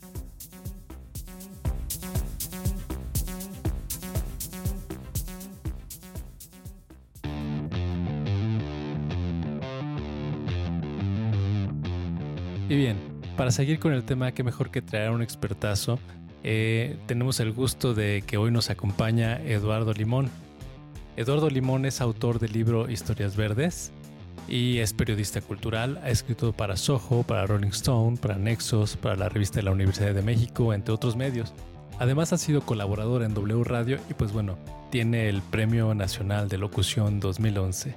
Y 12.70 12.76
bien, 12.76 12.96
para 13.36 13.50
seguir 13.50 13.80
con 13.80 13.92
el 13.92 14.04
tema, 14.04 14.30
qué 14.30 14.44
mejor 14.44 14.70
que 14.70 14.80
traer 14.80 15.08
a 15.08 15.12
un 15.12 15.22
expertazo. 15.22 15.98
Eh, 16.44 16.96
tenemos 17.06 17.40
el 17.40 17.50
gusto 17.52 17.94
de 17.94 18.22
que 18.24 18.36
hoy 18.36 18.52
nos 18.52 18.70
acompaña 18.70 19.42
Eduardo 19.42 19.92
Limón. 19.92 20.30
Eduardo 21.16 21.50
Limón 21.50 21.84
es 21.84 22.00
autor 22.00 22.38
del 22.38 22.52
libro 22.52 22.88
Historias 22.88 23.34
Verdes 23.34 23.90
y 24.46 24.78
es 24.78 24.92
periodista 24.92 25.40
cultural. 25.40 26.00
Ha 26.04 26.10
escrito 26.10 26.52
para 26.52 26.76
Soho, 26.76 27.24
para 27.24 27.44
Rolling 27.44 27.70
Stone, 27.70 28.18
para 28.18 28.36
Nexos, 28.36 28.96
para 28.96 29.16
la 29.16 29.28
revista 29.28 29.56
de 29.56 29.64
la 29.64 29.72
Universidad 29.72 30.14
de 30.14 30.22
México, 30.22 30.72
entre 30.72 30.94
otros 30.94 31.16
medios. 31.16 31.52
Además 31.98 32.32
ha 32.32 32.38
sido 32.38 32.60
colaborador 32.60 33.24
en 33.24 33.34
W 33.34 33.64
Radio 33.64 33.98
y 34.08 34.14
pues 34.14 34.32
bueno, 34.32 34.56
tiene 34.92 35.28
el 35.28 35.42
Premio 35.42 35.92
Nacional 35.96 36.48
de 36.48 36.58
Locución 36.58 37.18
2011. 37.18 37.96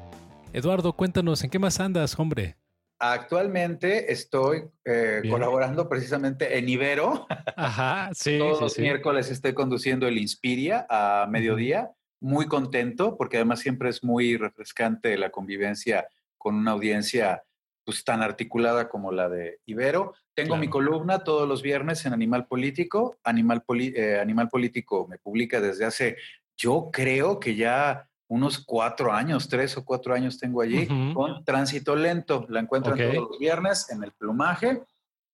Eduardo, 0.52 0.94
cuéntanos, 0.94 1.44
¿en 1.44 1.52
qué 1.52 1.60
más 1.60 1.80
andas, 1.80 2.18
hombre? 2.18 2.56
Actualmente 3.00 4.12
estoy 4.12 4.64
eh, 4.86 5.22
colaborando 5.30 5.90
precisamente 5.90 6.58
en 6.58 6.70
Ibero. 6.70 7.28
Ajá, 7.58 8.10
sí. 8.14 8.38
Todos 8.38 8.62
los 8.62 8.80
miércoles 8.80 9.30
estoy 9.30 9.54
conduciendo 9.54 10.08
el 10.08 10.18
Inspiria 10.18 10.86
a 10.90 11.28
mediodía. 11.30 11.92
Muy 12.22 12.48
contento 12.48 13.18
porque 13.18 13.38
además 13.38 13.60
siempre 13.60 13.90
es 13.90 14.04
muy 14.04 14.38
refrescante 14.38 15.18
la 15.18 15.30
convivencia 15.30 16.08
con 16.38 16.56
una 16.56 16.72
audiencia 16.72 17.44
pues 17.86 18.04
tan 18.04 18.22
articulada 18.22 18.90
como 18.90 19.12
la 19.12 19.30
de 19.30 19.60
Ibero. 19.66 20.14
Tengo 20.34 20.56
mi 20.56 20.70
columna 20.70 21.24
todos 21.24 21.48
los 21.48 21.62
viernes 21.62 22.06
en 22.06 22.14
Animal 22.14 22.48
Político. 22.48 23.18
Animal, 23.24 23.64
eh, 23.70 24.20
Animal 24.22 24.50
Político 24.50 25.08
me 25.08 25.18
publica 25.18 25.60
desde 25.60 25.86
hace, 25.86 26.18
yo 26.56 26.90
creo 26.92 27.40
que 27.40 27.56
ya 27.56 28.10
unos 28.34 28.64
cuatro 28.66 29.14
años, 29.14 29.48
tres 29.48 29.78
o 29.78 29.86
cuatro 29.86 30.16
años 30.16 30.40
tengo 30.40 30.62
allí, 30.62 30.88
con 31.14 31.46
Tránsito 31.46 31.96
Lento. 31.96 32.48
La 32.50 32.62
encuentran 32.62 32.98
todos 32.98 33.30
los 33.30 33.40
viernes 33.40 33.90
en 33.92 34.04
el 34.04 34.12
plumaje. 34.12 34.82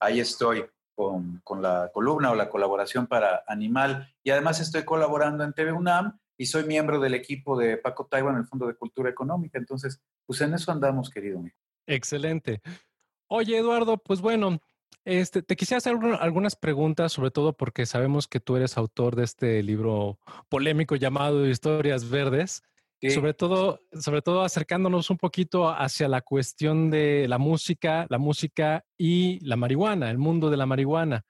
Ahí 0.01 0.20
estoy 0.20 0.65
con, 0.96 1.62
la 1.62 1.89
columna 1.94 2.32
o 2.32 2.36
la 2.36 2.50
colaboración 2.50 3.08
para 3.08 3.44
Animal. 3.48 4.13
Y 4.22 4.32
además 4.32 4.60
estoy 4.60 4.84
colaborando 4.84 5.46
en 5.46 5.53
TV 5.53 5.72
UNAM 5.72 6.20
y 6.38 6.46
soy 6.46 6.65
miembro 6.65 7.00
del 7.00 7.13
equipo 7.13 7.58
de 7.58 7.77
Paco 7.77 8.06
Taiwan 8.06 8.36
en 8.36 8.41
el 8.41 8.48
Fondo 8.48 8.68
de 8.68 8.75
Cultura 8.75 9.10
Económica. 9.10 9.58
Entonces, 9.58 10.01
pues 10.25 10.41
en 10.41 10.53
eso 10.53 10.70
andamos, 10.70 11.10
querido 11.10 11.39
amigo. 11.39 11.56
Excelente. 11.88 12.62
Oye, 13.27 13.58
Eduardo, 13.58 13.98
pues 13.98 14.20
bueno, 14.20 14.60
este, 15.06 15.41
te 15.41 15.56
quisiera 15.56 15.77
hacer 15.77 15.96
algunas 16.20 16.58
preguntas, 16.58 17.13
sobre 17.13 17.32
todo 17.32 17.53
porque 17.53 17.86
sabemos 17.86 18.27
que 18.27 18.41
tú 18.41 18.58
eres 18.58 18.77
autor 18.77 19.15
de 19.15 19.24
este 19.24 19.63
libro 19.63 20.20
polémico 20.50 20.98
llamado 20.98 21.48
Historias 21.48 22.10
Verdes. 22.10 22.62
Sobre 23.08 23.34
todo, 23.34 23.79
sobre 23.94 24.22
todo 24.22 24.41
acercándonos 24.41 25.10
un 25.10 25.18
poquito 25.18 25.70
hacia 25.70 26.10
la 26.10 26.22
cuestión 26.22 26.89
de 26.89 27.27
la 27.29 27.38
música, 27.38 28.06
la 28.10 28.18
música 28.18 28.84
y 28.98 29.39
la 29.46 29.56
marihuana, 29.56 30.12
el 30.12 30.18
mundo 30.18 30.50
de 30.50 30.58
la 30.58 30.65
marihuana. 30.65 31.24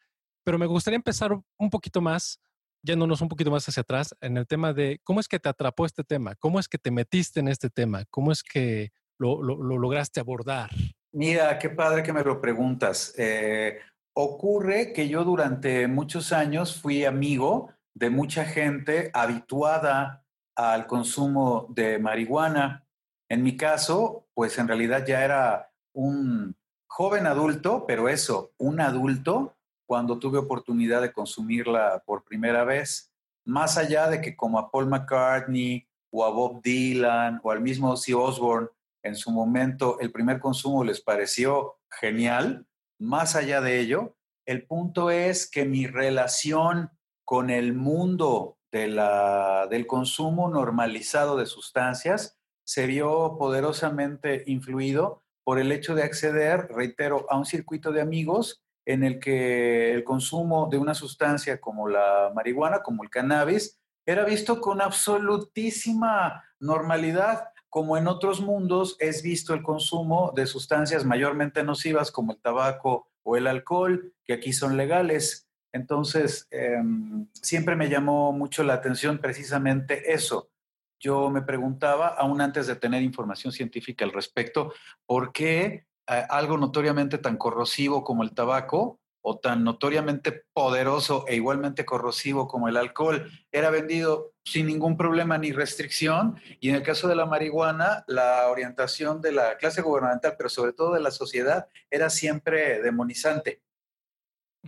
Pero 0.43 0.57
me 0.57 0.65
gustaría 0.65 0.95
empezar 0.95 1.31
un 1.31 1.69
poquito 1.69 2.01
más, 2.01 2.39
yéndonos 2.81 3.21
un 3.21 3.27
poquito 3.27 3.51
más 3.51 3.69
hacia 3.69 3.81
atrás, 3.81 4.15
en 4.19 4.37
el 4.37 4.47
tema 4.47 4.73
de 4.73 4.99
cómo 5.03 5.19
es 5.19 5.27
que 5.27 5.39
te 5.39 5.47
atrapó 5.47 5.85
este 5.85 6.03
tema, 6.03 6.33
cómo 6.35 6.59
es 6.59 6.67
que 6.67 6.79
te 6.79 6.89
metiste 6.89 7.39
en 7.39 7.49
este 7.49 7.69
tema, 7.69 8.03
cómo 8.09 8.31
es 8.31 8.41
que 8.41 8.89
lo, 9.19 9.43
lograste 9.43 10.19
abordar. 10.19 10.71
Mira, 11.11 11.59
qué 11.59 11.69
padre 11.69 12.01
que 12.01 12.13
me 12.13 12.23
lo 12.23 12.41
preguntas. 12.41 13.13
Eh, 13.15 13.77
ocurre 14.13 14.91
que 14.91 15.07
yo 15.07 15.23
durante 15.23 15.87
muchos 15.87 16.33
años 16.33 16.81
fui 16.81 17.05
amigo 17.05 17.71
de 17.93 18.09
mucha 18.09 18.45
gente 18.45 19.11
habituada 19.13 20.25
al 20.59 20.87
consumo 20.87 21.67
de 21.69 21.99
marihuana. 21.99 22.85
En 23.29 23.43
mi 23.43 23.55
caso, 23.55 24.27
pues 24.33 24.57
en 24.57 24.67
realidad 24.67 25.05
ya 25.07 25.23
era 25.23 25.71
un 25.93 26.53
joven 26.85 27.27
adulto, 27.27 27.85
pero 27.87 28.09
eso, 28.09 28.51
un 28.57 28.81
adulto, 28.81 29.55
cuando 29.87 30.19
tuve 30.19 30.37
oportunidad 30.37 31.01
de 31.01 31.13
consumirla 31.13 32.03
por 32.05 32.25
primera 32.25 32.65
vez, 32.65 33.09
más 33.45 33.77
allá 33.77 34.09
de 34.09 34.19
que 34.19 34.35
como 34.35 34.59
a 34.59 34.69
Paul 34.69 34.87
McCartney 34.87 35.87
o 36.11 36.25
a 36.25 36.29
Bob 36.29 36.61
Dylan 36.61 37.39
o 37.41 37.51
al 37.51 37.61
mismo 37.61 37.91
Ozzy 37.91 38.13
Osbourne 38.13 38.67
en 39.01 39.15
su 39.15 39.31
momento 39.31 39.97
el 40.01 40.11
primer 40.11 40.41
consumo 40.41 40.83
les 40.83 40.99
pareció 40.99 41.77
genial, 41.89 42.67
más 42.99 43.37
allá 43.37 43.61
de 43.61 43.79
ello, 43.79 44.17
el 44.45 44.67
punto 44.67 45.09
es 45.09 45.49
que 45.49 45.63
mi 45.63 45.87
relación 45.87 46.91
con 47.23 47.49
el 47.49 47.73
mundo 47.73 48.58
del 48.71 49.87
consumo 49.87 50.49
normalizado 50.49 51.37
de 51.37 51.45
sustancias 51.45 52.37
se 52.63 52.85
vio 52.85 53.35
poderosamente 53.39 54.43
influido 54.45 55.23
por 55.43 55.57
el 55.57 55.71
hecho 55.71 55.95
de 55.95 56.03
acceder, 56.03 56.67
reitero, 56.69 57.25
a 57.29 57.37
un 57.37 57.45
circuito 57.45 57.91
de 57.91 58.01
amigos 58.01 58.61
en 58.85 59.03
el 59.03 59.19
que 59.19 59.91
el 59.91 60.03
consumo 60.03 60.67
de 60.69 60.77
una 60.77 60.93
sustancia 60.93 61.59
como 61.59 61.87
la 61.87 62.31
marihuana, 62.35 62.83
como 62.83 63.03
el 63.03 63.09
cannabis, 63.09 63.79
era 64.05 64.25
visto 64.25 64.61
con 64.61 64.81
absolutísima 64.81 66.43
normalidad, 66.59 67.49
como 67.69 67.97
en 67.97 68.07
otros 68.07 68.41
mundos 68.41 68.95
es 68.99 69.21
visto 69.21 69.53
el 69.53 69.63
consumo 69.63 70.33
de 70.35 70.47
sustancias 70.47 71.05
mayormente 71.05 71.63
nocivas 71.63 72.11
como 72.11 72.33
el 72.33 72.41
tabaco 72.41 73.09
o 73.23 73.37
el 73.37 73.47
alcohol, 73.47 74.13
que 74.25 74.33
aquí 74.33 74.53
son 74.53 74.77
legales. 74.77 75.48
Entonces, 75.71 76.47
em, 76.51 77.27
siempre 77.33 77.75
me 77.75 77.89
llamó 77.89 78.31
mucho 78.31 78.63
la 78.63 78.73
atención 78.73 79.19
precisamente 79.19 80.13
eso. 80.13 80.49
Yo 80.99 81.29
me 81.29 81.41
preguntaba, 81.41 82.07
aún 82.07 82.41
antes 82.41 82.67
de 82.67 82.75
tener 82.75 83.03
información 83.03 83.53
científica 83.53 84.03
al 84.03 84.11
respecto, 84.11 84.73
¿por 85.05 85.31
qué 85.31 85.85
eh, 86.09 86.25
algo 86.29 86.57
notoriamente 86.57 87.19
tan 87.19 87.37
corrosivo 87.37 88.03
como 88.03 88.23
el 88.23 88.33
tabaco 88.33 88.99
o 89.21 89.37
tan 89.37 89.63
notoriamente 89.63 90.43
poderoso 90.53 91.25
e 91.27 91.35
igualmente 91.35 91.85
corrosivo 91.85 92.47
como 92.47 92.67
el 92.67 92.77
alcohol 92.77 93.29
era 93.51 93.69
vendido 93.69 94.33
sin 94.43 94.65
ningún 94.65 94.97
problema 94.97 95.37
ni 95.37 95.51
restricción 95.51 96.39
y 96.59 96.69
en 96.69 96.75
el 96.75 96.83
caso 96.83 97.07
de 97.07 97.15
la 97.15 97.25
marihuana 97.25 98.05
la 98.07 98.47
orientación 98.49 99.21
de 99.21 99.33
la 99.33 99.57
clase 99.57 99.81
gubernamental 99.81 100.35
pero 100.37 100.49
sobre 100.49 100.73
todo 100.73 100.93
de 100.93 101.01
la 101.01 101.11
sociedad 101.11 101.67
era 101.91 102.09
siempre 102.09 102.81
demonizante 102.81 103.61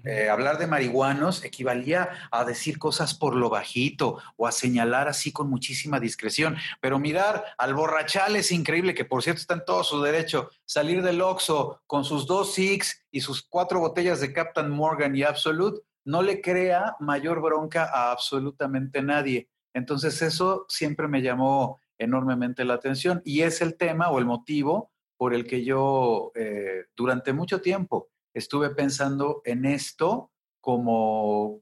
eh, 0.04 0.30
hablar 0.30 0.58
de 0.58 0.68
marihuanos 0.68 1.44
equivalía 1.44 2.10
a 2.32 2.44
decir 2.44 2.80
cosas 2.80 3.14
por 3.14 3.36
lo 3.36 3.50
bajito 3.50 4.18
o 4.36 4.48
a 4.48 4.52
señalar 4.52 5.08
así 5.08 5.32
con 5.32 5.50
muchísima 5.50 6.00
discreción. 6.00 6.56
Pero 6.80 6.98
mirar 6.98 7.46
al 7.58 7.74
borrachal 7.74 8.36
es 8.36 8.52
increíble, 8.52 8.94
que 8.94 9.06
por 9.06 9.22
cierto 9.22 9.42
está 9.42 9.54
en 9.54 9.66
todo 9.66 9.84
su 9.84 10.02
derecho, 10.02 10.50
salir 10.66 11.04
del 11.04 11.22
Oxxo 11.22 11.82
con 11.88 12.04
sus 12.04 12.26
dos 12.26 12.54
Six 12.54 13.06
y 13.12 13.22
sus 13.22 13.44
cuatro 13.44 13.80
botellas 13.80 14.22
de 14.22 14.34
Captain 14.34 14.70
Morgan 14.70 15.16
y 15.16 15.24
Absolute, 15.24 15.82
no 16.06 16.22
le 16.22 16.42
crea 16.42 16.96
mayor 17.00 17.42
bronca 17.42 17.86
a 17.86 18.12
absolutamente 18.12 19.02
nadie. 19.02 19.50
Entonces 19.74 20.22
eso 20.22 20.66
siempre 20.68 21.08
me 21.08 21.22
llamó 21.22 21.80
enormemente 21.98 22.66
la 22.66 22.74
atención 22.74 23.22
y 23.24 23.42
es 23.42 23.62
el 23.62 23.78
tema 23.78 24.10
o 24.10 24.20
el 24.20 24.26
motivo 24.26 24.92
por 25.18 25.36
el 25.36 25.46
que 25.46 25.64
yo 25.64 26.32
eh, 26.34 26.86
durante 26.96 27.32
mucho 27.32 27.62
tiempo 27.62 28.10
estuve 28.34 28.70
pensando 28.72 29.42
en 29.46 29.66
esto 29.66 30.32
como, 30.62 31.62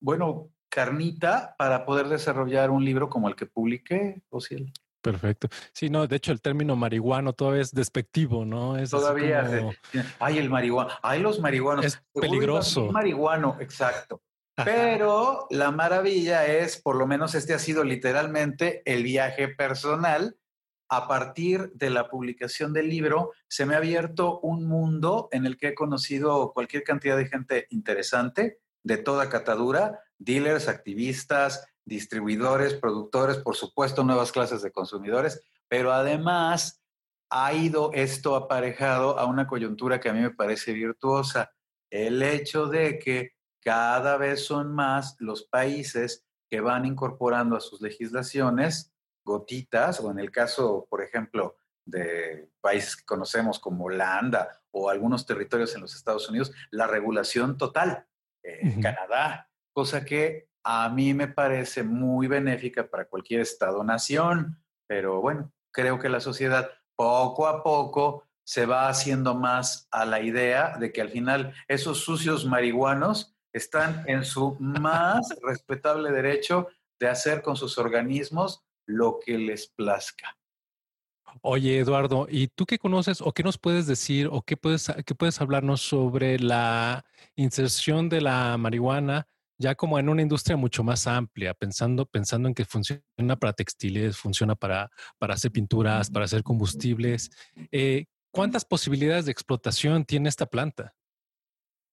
bueno, 0.00 0.50
carnita 0.68 1.54
para 1.58 1.84
poder 1.84 2.08
desarrollar 2.08 2.70
un 2.70 2.84
libro 2.84 3.08
como 3.08 3.28
el 3.28 3.36
que 3.36 3.46
publiqué, 3.46 4.22
Ociel. 4.30 4.72
Perfecto. 5.00 5.48
Sí, 5.72 5.90
no, 5.90 6.06
de 6.06 6.16
hecho 6.16 6.32
el 6.32 6.40
término 6.40 6.76
marihuano 6.76 7.32
todavía 7.32 7.62
es 7.62 7.72
despectivo, 7.72 8.44
¿no? 8.44 8.76
Es 8.76 8.90
todavía. 8.90 9.70
Ay, 10.18 10.38
el 10.38 10.50
marihuano. 10.50 10.90
Ay, 11.02 11.20
los 11.20 11.40
marihuanos. 11.40 11.84
Es 11.84 12.02
peligroso. 12.12 12.90
Marihuano, 12.92 13.56
exacto. 13.60 14.22
Pero 14.64 15.46
la 15.50 15.70
maravilla 15.70 16.46
es, 16.46 16.82
por 16.82 16.96
lo 16.96 17.06
menos 17.06 17.36
este 17.36 17.54
ha 17.54 17.60
sido 17.60 17.84
literalmente 17.84 18.82
el 18.84 19.04
viaje 19.04 19.48
personal. 19.48 20.36
A 20.90 21.06
partir 21.06 21.70
de 21.74 21.90
la 21.90 22.08
publicación 22.08 22.72
del 22.72 22.88
libro, 22.88 23.32
se 23.46 23.66
me 23.66 23.74
ha 23.74 23.78
abierto 23.78 24.40
un 24.40 24.64
mundo 24.64 25.28
en 25.32 25.44
el 25.44 25.58
que 25.58 25.68
he 25.68 25.74
conocido 25.74 26.52
cualquier 26.54 26.82
cantidad 26.82 27.16
de 27.16 27.28
gente 27.28 27.66
interesante, 27.70 28.60
de 28.82 28.96
toda 28.96 29.28
catadura, 29.28 30.00
dealers, 30.18 30.66
activistas, 30.68 31.66
distribuidores, 31.84 32.74
productores, 32.74 33.38
por 33.38 33.56
supuesto, 33.56 34.02
nuevas 34.04 34.32
clases 34.32 34.62
de 34.62 34.72
consumidores, 34.72 35.42
pero 35.68 35.92
además 35.92 36.82
ha 37.30 37.52
ido 37.52 37.90
esto 37.92 38.36
aparejado 38.36 39.18
a 39.18 39.26
una 39.26 39.46
coyuntura 39.46 40.00
que 40.00 40.08
a 40.08 40.12
mí 40.14 40.20
me 40.20 40.30
parece 40.30 40.72
virtuosa, 40.72 41.52
el 41.90 42.22
hecho 42.22 42.66
de 42.66 42.98
que 42.98 43.32
cada 43.60 44.16
vez 44.16 44.44
son 44.44 44.74
más 44.74 45.16
los 45.18 45.44
países 45.44 46.24
que 46.48 46.60
van 46.60 46.86
incorporando 46.86 47.56
a 47.56 47.60
sus 47.60 47.80
legislaciones 47.80 48.92
gotitas, 49.28 50.00
o 50.00 50.10
en 50.10 50.18
el 50.18 50.32
caso, 50.32 50.88
por 50.90 51.02
ejemplo, 51.02 51.56
de 51.84 52.50
países 52.60 52.96
que 52.96 53.04
conocemos 53.04 53.60
como 53.60 53.84
Holanda 53.84 54.60
o 54.72 54.90
algunos 54.90 55.24
territorios 55.24 55.74
en 55.74 55.82
los 55.82 55.94
Estados 55.94 56.28
Unidos, 56.28 56.52
la 56.70 56.86
regulación 56.86 57.56
total. 57.56 58.06
en 58.42 58.80
Canadá, 58.80 59.50
cosa 59.72 60.04
que 60.04 60.48
a 60.64 60.88
mí 60.88 61.14
me 61.14 61.28
parece 61.28 61.82
muy 61.82 62.26
benéfica 62.26 62.88
para 62.88 63.06
cualquier 63.06 63.40
Estado-nación, 63.40 64.62
pero 64.86 65.20
bueno, 65.20 65.52
creo 65.70 65.98
que 65.98 66.08
la 66.08 66.20
sociedad 66.20 66.70
poco 66.96 67.46
a 67.46 67.62
poco 67.62 68.24
se 68.44 68.66
va 68.66 68.88
haciendo 68.88 69.34
más 69.34 69.86
a 69.90 70.04
la 70.04 70.20
idea 70.20 70.76
de 70.78 70.92
que 70.92 71.02
al 71.02 71.10
final 71.10 71.54
esos 71.68 71.98
sucios 71.98 72.46
marihuanos 72.46 73.36
están 73.52 74.04
en 74.06 74.24
su 74.24 74.56
más 74.58 75.34
respetable 75.42 76.10
derecho 76.10 76.68
de 76.98 77.08
hacer 77.08 77.42
con 77.42 77.56
sus 77.56 77.78
organismos 77.78 78.64
lo 78.88 79.20
que 79.24 79.38
les 79.38 79.68
plazca. 79.68 80.36
Oye, 81.42 81.78
Eduardo, 81.78 82.26
¿y 82.28 82.48
tú 82.48 82.66
qué 82.66 82.78
conoces 82.78 83.20
o 83.20 83.32
qué 83.32 83.42
nos 83.42 83.58
puedes 83.58 83.86
decir 83.86 84.28
o 84.32 84.42
qué 84.42 84.56
puedes, 84.56 84.90
qué 85.06 85.14
puedes 85.14 85.40
hablarnos 85.40 85.82
sobre 85.82 86.38
la 86.38 87.04
inserción 87.36 88.08
de 88.08 88.22
la 88.22 88.56
marihuana 88.56 89.28
ya 89.58 89.74
como 89.74 89.98
en 89.98 90.08
una 90.08 90.22
industria 90.22 90.56
mucho 90.56 90.84
más 90.84 91.06
amplia, 91.06 91.52
pensando, 91.52 92.06
pensando 92.06 92.48
en 92.48 92.54
que 92.54 92.64
funciona 92.64 93.36
para 93.38 93.52
textiles, 93.52 94.16
funciona 94.16 94.54
para, 94.54 94.90
para 95.18 95.34
hacer 95.34 95.50
pinturas, 95.50 96.10
para 96.10 96.24
hacer 96.24 96.44
combustibles. 96.44 97.30
Eh, 97.72 98.06
¿Cuántas 98.30 98.64
posibilidades 98.64 99.26
de 99.26 99.32
explotación 99.32 100.04
tiene 100.04 100.28
esta 100.28 100.46
planta? 100.46 100.94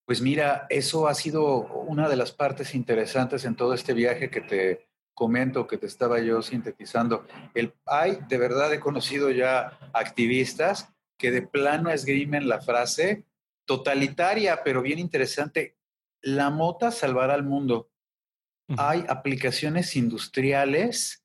Pues 0.06 0.22
mira, 0.22 0.68
eso 0.70 1.08
ha 1.08 1.16
sido 1.16 1.66
una 1.66 2.08
de 2.08 2.16
las 2.16 2.32
partes 2.32 2.75
interesantes 2.75 3.46
en 3.46 3.56
todo 3.56 3.74
este 3.74 3.94
viaje 3.94 4.30
que 4.30 4.42
te 4.42 4.88
comento, 5.15 5.65
que 5.65 5.77
te 5.77 5.88
estaba 5.88 6.19
yo 6.19 6.41
sintetizando. 6.41 7.25
El, 7.55 7.74
hay, 7.86 8.19
de 8.27 8.38
verdad 8.38 8.72
he 8.74 8.79
conocido 8.79 9.31
ya 9.31 9.79
activistas 9.93 10.93
que 11.17 11.31
de 11.31 11.41
plano 11.41 11.89
esgrimen 11.89 12.48
la 12.48 12.62
frase 12.62 13.25
totalitaria, 13.65 14.62
pero 14.63 14.81
bien 14.81 15.00
interesante, 15.00 15.77
la 16.22 16.50
mota 16.50 16.91
salvará 16.91 17.34
al 17.34 17.43
mundo. 17.43 17.89
Hay 18.77 19.05
aplicaciones 19.07 19.95
industriales 19.95 21.24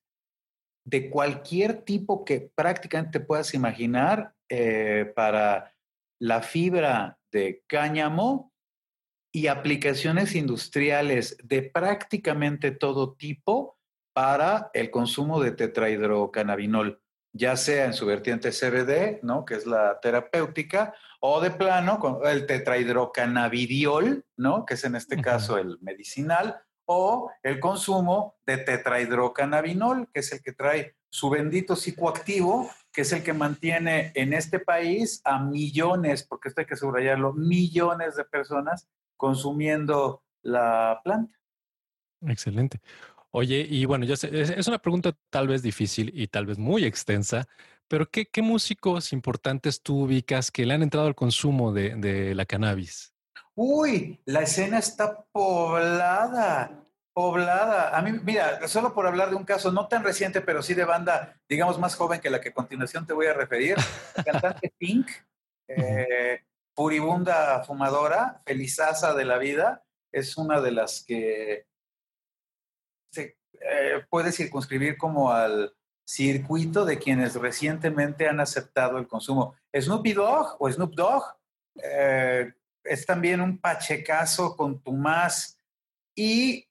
de 0.84 1.10
cualquier 1.10 1.82
tipo 1.82 2.24
que 2.24 2.50
prácticamente 2.54 3.18
puedas 3.18 3.54
imaginar 3.54 4.34
eh, 4.48 5.12
para 5.16 5.74
la 6.20 6.42
fibra 6.42 7.18
de 7.32 7.62
cáñamo 7.66 8.52
y 9.32 9.46
aplicaciones 9.46 10.34
industriales 10.34 11.36
de 11.42 11.62
prácticamente 11.62 12.72
todo 12.72 13.14
tipo 13.14 13.79
para 14.12 14.70
el 14.74 14.90
consumo 14.90 15.40
de 15.40 15.52
tetrahidrocannabinol 15.52 17.00
ya 17.32 17.56
sea 17.56 17.84
en 17.84 17.94
su 17.94 18.06
vertiente 18.06 18.50
CBD, 18.50 19.20
¿no? 19.22 19.44
que 19.44 19.54
es 19.54 19.66
la 19.66 20.00
terapéutica, 20.00 20.94
o 21.20 21.40
de 21.40 21.50
plano 21.50 21.98
con 21.98 22.26
el 22.26 22.46
tetrahidrocannabidiol, 22.46 24.24
¿no? 24.36 24.64
que 24.64 24.74
es 24.74 24.84
en 24.84 24.96
este 24.96 25.20
caso 25.20 25.58
el 25.58 25.78
medicinal, 25.80 26.60
o 26.86 27.30
el 27.42 27.60
consumo 27.60 28.36
de 28.46 28.58
tetrahidrocannabinol, 28.58 30.08
que 30.12 30.20
es 30.20 30.32
el 30.32 30.42
que 30.42 30.52
trae 30.52 30.96
su 31.08 31.30
bendito 31.30 31.76
psicoactivo, 31.76 32.68
que 32.92 33.02
es 33.02 33.12
el 33.12 33.22
que 33.22 33.32
mantiene 33.32 34.10
en 34.16 34.32
este 34.32 34.58
país 34.58 35.20
a 35.24 35.38
millones, 35.38 36.24
porque 36.24 36.48
esto 36.48 36.62
hay 36.62 36.66
que 36.66 36.76
subrayarlo, 36.76 37.32
millones 37.32 38.16
de 38.16 38.24
personas 38.24 38.88
consumiendo 39.16 40.24
la 40.42 41.00
planta. 41.04 41.38
Excelente. 42.26 42.80
Oye, 43.32 43.64
y 43.68 43.84
bueno, 43.84 44.04
ya 44.04 44.16
sé, 44.16 44.28
es, 44.40 44.66
una 44.66 44.80
pregunta 44.80 45.16
tal 45.30 45.46
vez 45.46 45.62
difícil 45.62 46.10
y 46.14 46.26
tal 46.26 46.46
vez 46.46 46.58
muy 46.58 46.84
extensa, 46.84 47.46
pero 47.86 48.10
¿qué, 48.10 48.28
músicos 48.42 49.12
importantes 49.12 49.82
tú 49.82 50.02
ubicas 50.04 50.50
que 50.50 50.66
le 50.66 50.74
han 50.74 50.82
entrado 50.82 51.06
al 51.06 51.14
consumo 51.14 51.72
de, 51.72 52.34
la 52.34 52.44
cannabis? 52.44 53.14
Uy, 53.54 54.20
la 54.24 54.40
escena 54.40 54.78
está 54.78 55.24
poblada, 55.30 56.84
poblada. 57.12 57.96
A 57.96 58.02
mí, 58.02 58.18
mira, 58.24 58.66
solo 58.66 58.94
por 58.94 59.06
hablar 59.06 59.30
de 59.30 59.36
un 59.36 59.44
caso 59.44 59.70
no 59.70 59.86
tan 59.86 60.02
reciente, 60.02 60.40
pero 60.40 60.62
sí 60.62 60.74
de 60.74 60.84
banda, 60.84 61.36
digamos, 61.48 61.78
más 61.78 61.94
joven 61.94 62.20
que 62.20 62.30
la 62.30 62.40
que 62.40 62.48
a 62.48 62.54
continuación 62.54 63.06
te 63.06 63.12
voy 63.12 63.26
a 63.26 63.34
referir, 63.34 63.76
la 64.16 64.24
cantante 64.24 64.72
Pink, 64.78 65.08
eh, 65.68 66.42
puribunda 66.74 67.62
fumadora, 67.62 68.40
felizaza 68.44 69.14
de 69.14 69.24
la 69.24 69.38
vida, 69.38 69.84
es 70.12 70.36
una 70.36 70.60
de 70.60 70.72
las 70.72 71.04
que 71.06 71.69
se 73.10 73.36
eh, 73.60 74.04
puede 74.08 74.32
circunscribir 74.32 74.96
como 74.96 75.30
al 75.30 75.74
circuito 76.04 76.84
de 76.84 76.98
quienes 76.98 77.34
recientemente 77.36 78.28
han 78.28 78.40
aceptado 78.40 78.98
el 78.98 79.06
consumo. 79.06 79.54
Snoopy 79.74 80.12
Dogg 80.12 80.56
o 80.58 80.70
Snoop 80.70 80.94
Dogg 80.94 81.22
eh, 81.82 82.52
es 82.82 83.06
también 83.06 83.40
un 83.40 83.58
pachecazo 83.58 84.56
contumaz 84.56 85.58
y 86.16 86.66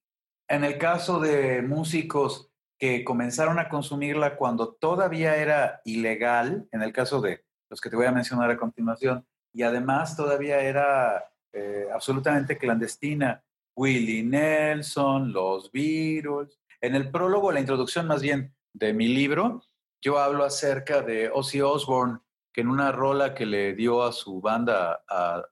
en 0.47 0.63
el 0.63 0.77
caso 0.77 1.19
de 1.19 1.61
músicos 1.61 2.49
que 2.77 3.03
comenzaron 3.03 3.59
a 3.59 3.69
consumirla 3.69 4.35
cuando 4.35 4.73
todavía 4.73 5.35
era 5.35 5.81
ilegal, 5.85 6.67
en 6.71 6.81
el 6.81 6.91
caso 6.91 7.21
de 7.21 7.43
los 7.69 7.81
que 7.81 7.89
te 7.89 7.95
voy 7.95 8.07
a 8.07 8.11
mencionar 8.11 8.49
a 8.49 8.57
continuación, 8.57 9.27
y 9.53 9.63
además 9.63 10.15
todavía 10.15 10.61
era 10.61 11.31
eh, 11.53 11.87
absolutamente 11.93 12.57
clandestina, 12.57 13.43
Willie 13.79 14.23
Nelson, 14.23 15.31
los 15.31 15.71
Beatles. 15.71 16.59
En 16.81 16.95
el 16.95 17.09
prólogo, 17.11 17.49
la 17.49 17.61
introducción 17.61 18.07
más 18.07 18.21
bien 18.21 18.53
de 18.73 18.91
mi 18.91 19.07
libro, 19.07 19.63
yo 20.01 20.19
hablo 20.19 20.43
acerca 20.43 21.01
de 21.01 21.29
Ozzy 21.29 21.61
Osbourne, 21.61 22.19
que 22.51 22.59
en 22.59 22.67
una 22.67 22.91
rola 22.91 23.33
que 23.33 23.45
le 23.45 23.73
dio 23.75 24.03
a 24.03 24.11
su 24.11 24.41
banda 24.41 25.05
a 25.07 25.45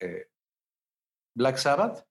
eh, 0.00 0.30
Black 1.36 1.58
Sabbath, 1.58 2.06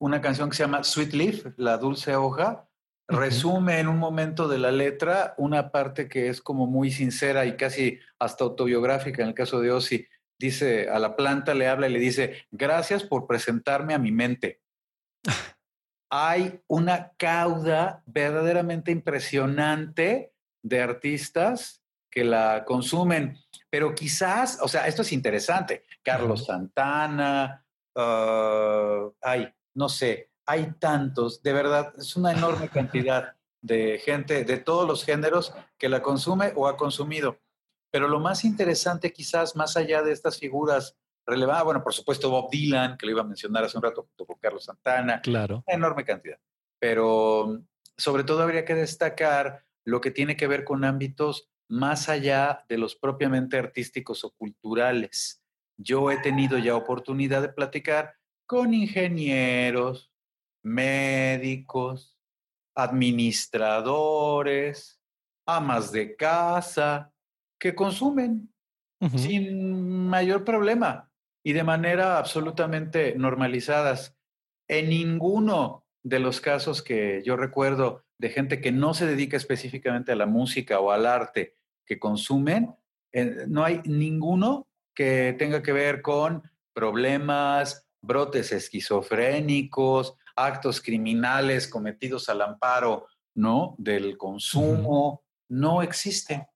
una 0.00 0.20
canción 0.20 0.50
que 0.50 0.56
se 0.56 0.64
llama 0.64 0.82
Sweet 0.82 1.12
Leaf, 1.12 1.46
la 1.56 1.78
dulce 1.78 2.16
hoja, 2.16 2.68
resume 3.06 3.78
en 3.78 3.86
un 3.86 3.98
momento 3.98 4.48
de 4.48 4.58
la 4.58 4.72
letra 4.72 5.34
una 5.38 5.70
parte 5.70 6.08
que 6.08 6.28
es 6.28 6.42
como 6.42 6.66
muy 6.66 6.90
sincera 6.90 7.46
y 7.46 7.56
casi 7.56 8.00
hasta 8.18 8.42
autobiográfica 8.42 9.22
en 9.22 9.28
el 9.28 9.34
caso 9.34 9.60
de 9.60 9.70
Ozzy 9.70 10.08
dice, 10.38 10.88
a 10.88 10.98
la 10.98 11.16
planta 11.16 11.54
le 11.54 11.68
habla 11.68 11.88
y 11.88 11.92
le 11.92 11.98
dice, 11.98 12.46
gracias 12.50 13.02
por 13.02 13.26
presentarme 13.26 13.94
a 13.94 13.98
mi 13.98 14.12
mente. 14.12 14.60
Hay 16.10 16.60
una 16.68 17.12
cauda 17.16 18.02
verdaderamente 18.06 18.90
impresionante 18.92 20.32
de 20.62 20.80
artistas 20.82 21.82
que 22.10 22.24
la 22.24 22.64
consumen, 22.64 23.36
pero 23.68 23.94
quizás, 23.94 24.58
o 24.62 24.68
sea, 24.68 24.86
esto 24.86 25.02
es 25.02 25.12
interesante, 25.12 25.84
Carlos 26.02 26.46
Santana, 26.46 27.66
uh, 27.96 29.12
hay, 29.20 29.52
no 29.74 29.88
sé, 29.88 30.30
hay 30.46 30.74
tantos, 30.78 31.42
de 31.42 31.52
verdad, 31.52 31.92
es 31.98 32.14
una 32.14 32.32
enorme 32.32 32.68
cantidad 32.72 33.34
de 33.60 33.98
gente 33.98 34.44
de 34.44 34.58
todos 34.58 34.86
los 34.86 35.04
géneros 35.04 35.54
que 35.76 35.88
la 35.88 36.02
consume 36.02 36.52
o 36.54 36.68
ha 36.68 36.76
consumido. 36.76 37.40
Pero 37.94 38.08
lo 38.08 38.18
más 38.18 38.44
interesante 38.44 39.12
quizás, 39.12 39.54
más 39.54 39.76
allá 39.76 40.02
de 40.02 40.10
estas 40.10 40.36
figuras 40.36 40.96
relevantes, 41.24 41.64
bueno, 41.64 41.84
por 41.84 41.94
supuesto 41.94 42.28
Bob 42.28 42.50
Dylan, 42.50 42.98
que 42.98 43.06
lo 43.06 43.12
iba 43.12 43.20
a 43.20 43.24
mencionar 43.24 43.62
hace 43.62 43.76
un 43.76 43.84
rato 43.84 44.02
junto 44.02 44.26
con 44.26 44.36
Carlos 44.40 44.64
Santana. 44.64 45.22
Claro. 45.22 45.62
enorme 45.68 46.04
cantidad. 46.04 46.40
Pero 46.80 47.62
sobre 47.96 48.24
todo 48.24 48.42
habría 48.42 48.64
que 48.64 48.74
destacar 48.74 49.64
lo 49.84 50.00
que 50.00 50.10
tiene 50.10 50.36
que 50.36 50.48
ver 50.48 50.64
con 50.64 50.84
ámbitos 50.84 51.48
más 51.68 52.08
allá 52.08 52.64
de 52.68 52.78
los 52.78 52.96
propiamente 52.96 53.58
artísticos 53.58 54.24
o 54.24 54.32
culturales. 54.32 55.40
Yo 55.76 56.10
he 56.10 56.16
tenido 56.16 56.58
ya 56.58 56.74
oportunidad 56.74 57.42
de 57.42 57.50
platicar 57.50 58.16
con 58.44 58.74
ingenieros, 58.74 60.10
médicos, 60.64 62.18
administradores, 62.74 65.00
amas 65.46 65.92
de 65.92 66.16
casa, 66.16 67.13
que 67.64 67.74
consumen 67.74 68.52
sin 69.16 70.06
mayor 70.06 70.44
problema 70.44 71.10
y 71.42 71.54
de 71.54 71.64
manera 71.64 72.18
absolutamente 72.18 73.14
normalizadas. 73.16 74.14
En 74.68 74.90
ninguno 74.90 75.86
de 76.02 76.18
los 76.18 76.42
casos 76.42 76.82
que 76.82 77.22
yo 77.24 77.36
recuerdo 77.36 78.04
de 78.18 78.28
gente 78.28 78.60
que 78.60 78.70
no 78.70 78.92
se 78.92 79.06
dedica 79.06 79.38
específicamente 79.38 80.12
a 80.12 80.16
la 80.16 80.26
música 80.26 80.78
o 80.78 80.90
al 80.90 81.06
arte 81.06 81.56
que 81.86 81.98
consumen, 81.98 82.76
eh, 83.12 83.46
no 83.48 83.64
hay 83.64 83.80
ninguno 83.86 84.68
que 84.94 85.34
tenga 85.38 85.62
que 85.62 85.72
ver 85.72 86.02
con 86.02 86.42
problemas, 86.74 87.88
brotes 88.02 88.52
esquizofrénicos, 88.52 90.18
actos 90.36 90.82
criminales 90.82 91.66
cometidos 91.66 92.28
al 92.28 92.42
amparo, 92.42 93.06
¿no? 93.34 93.74
Del 93.78 94.18
consumo, 94.18 95.24
no 95.48 95.80
existe. 95.80 96.46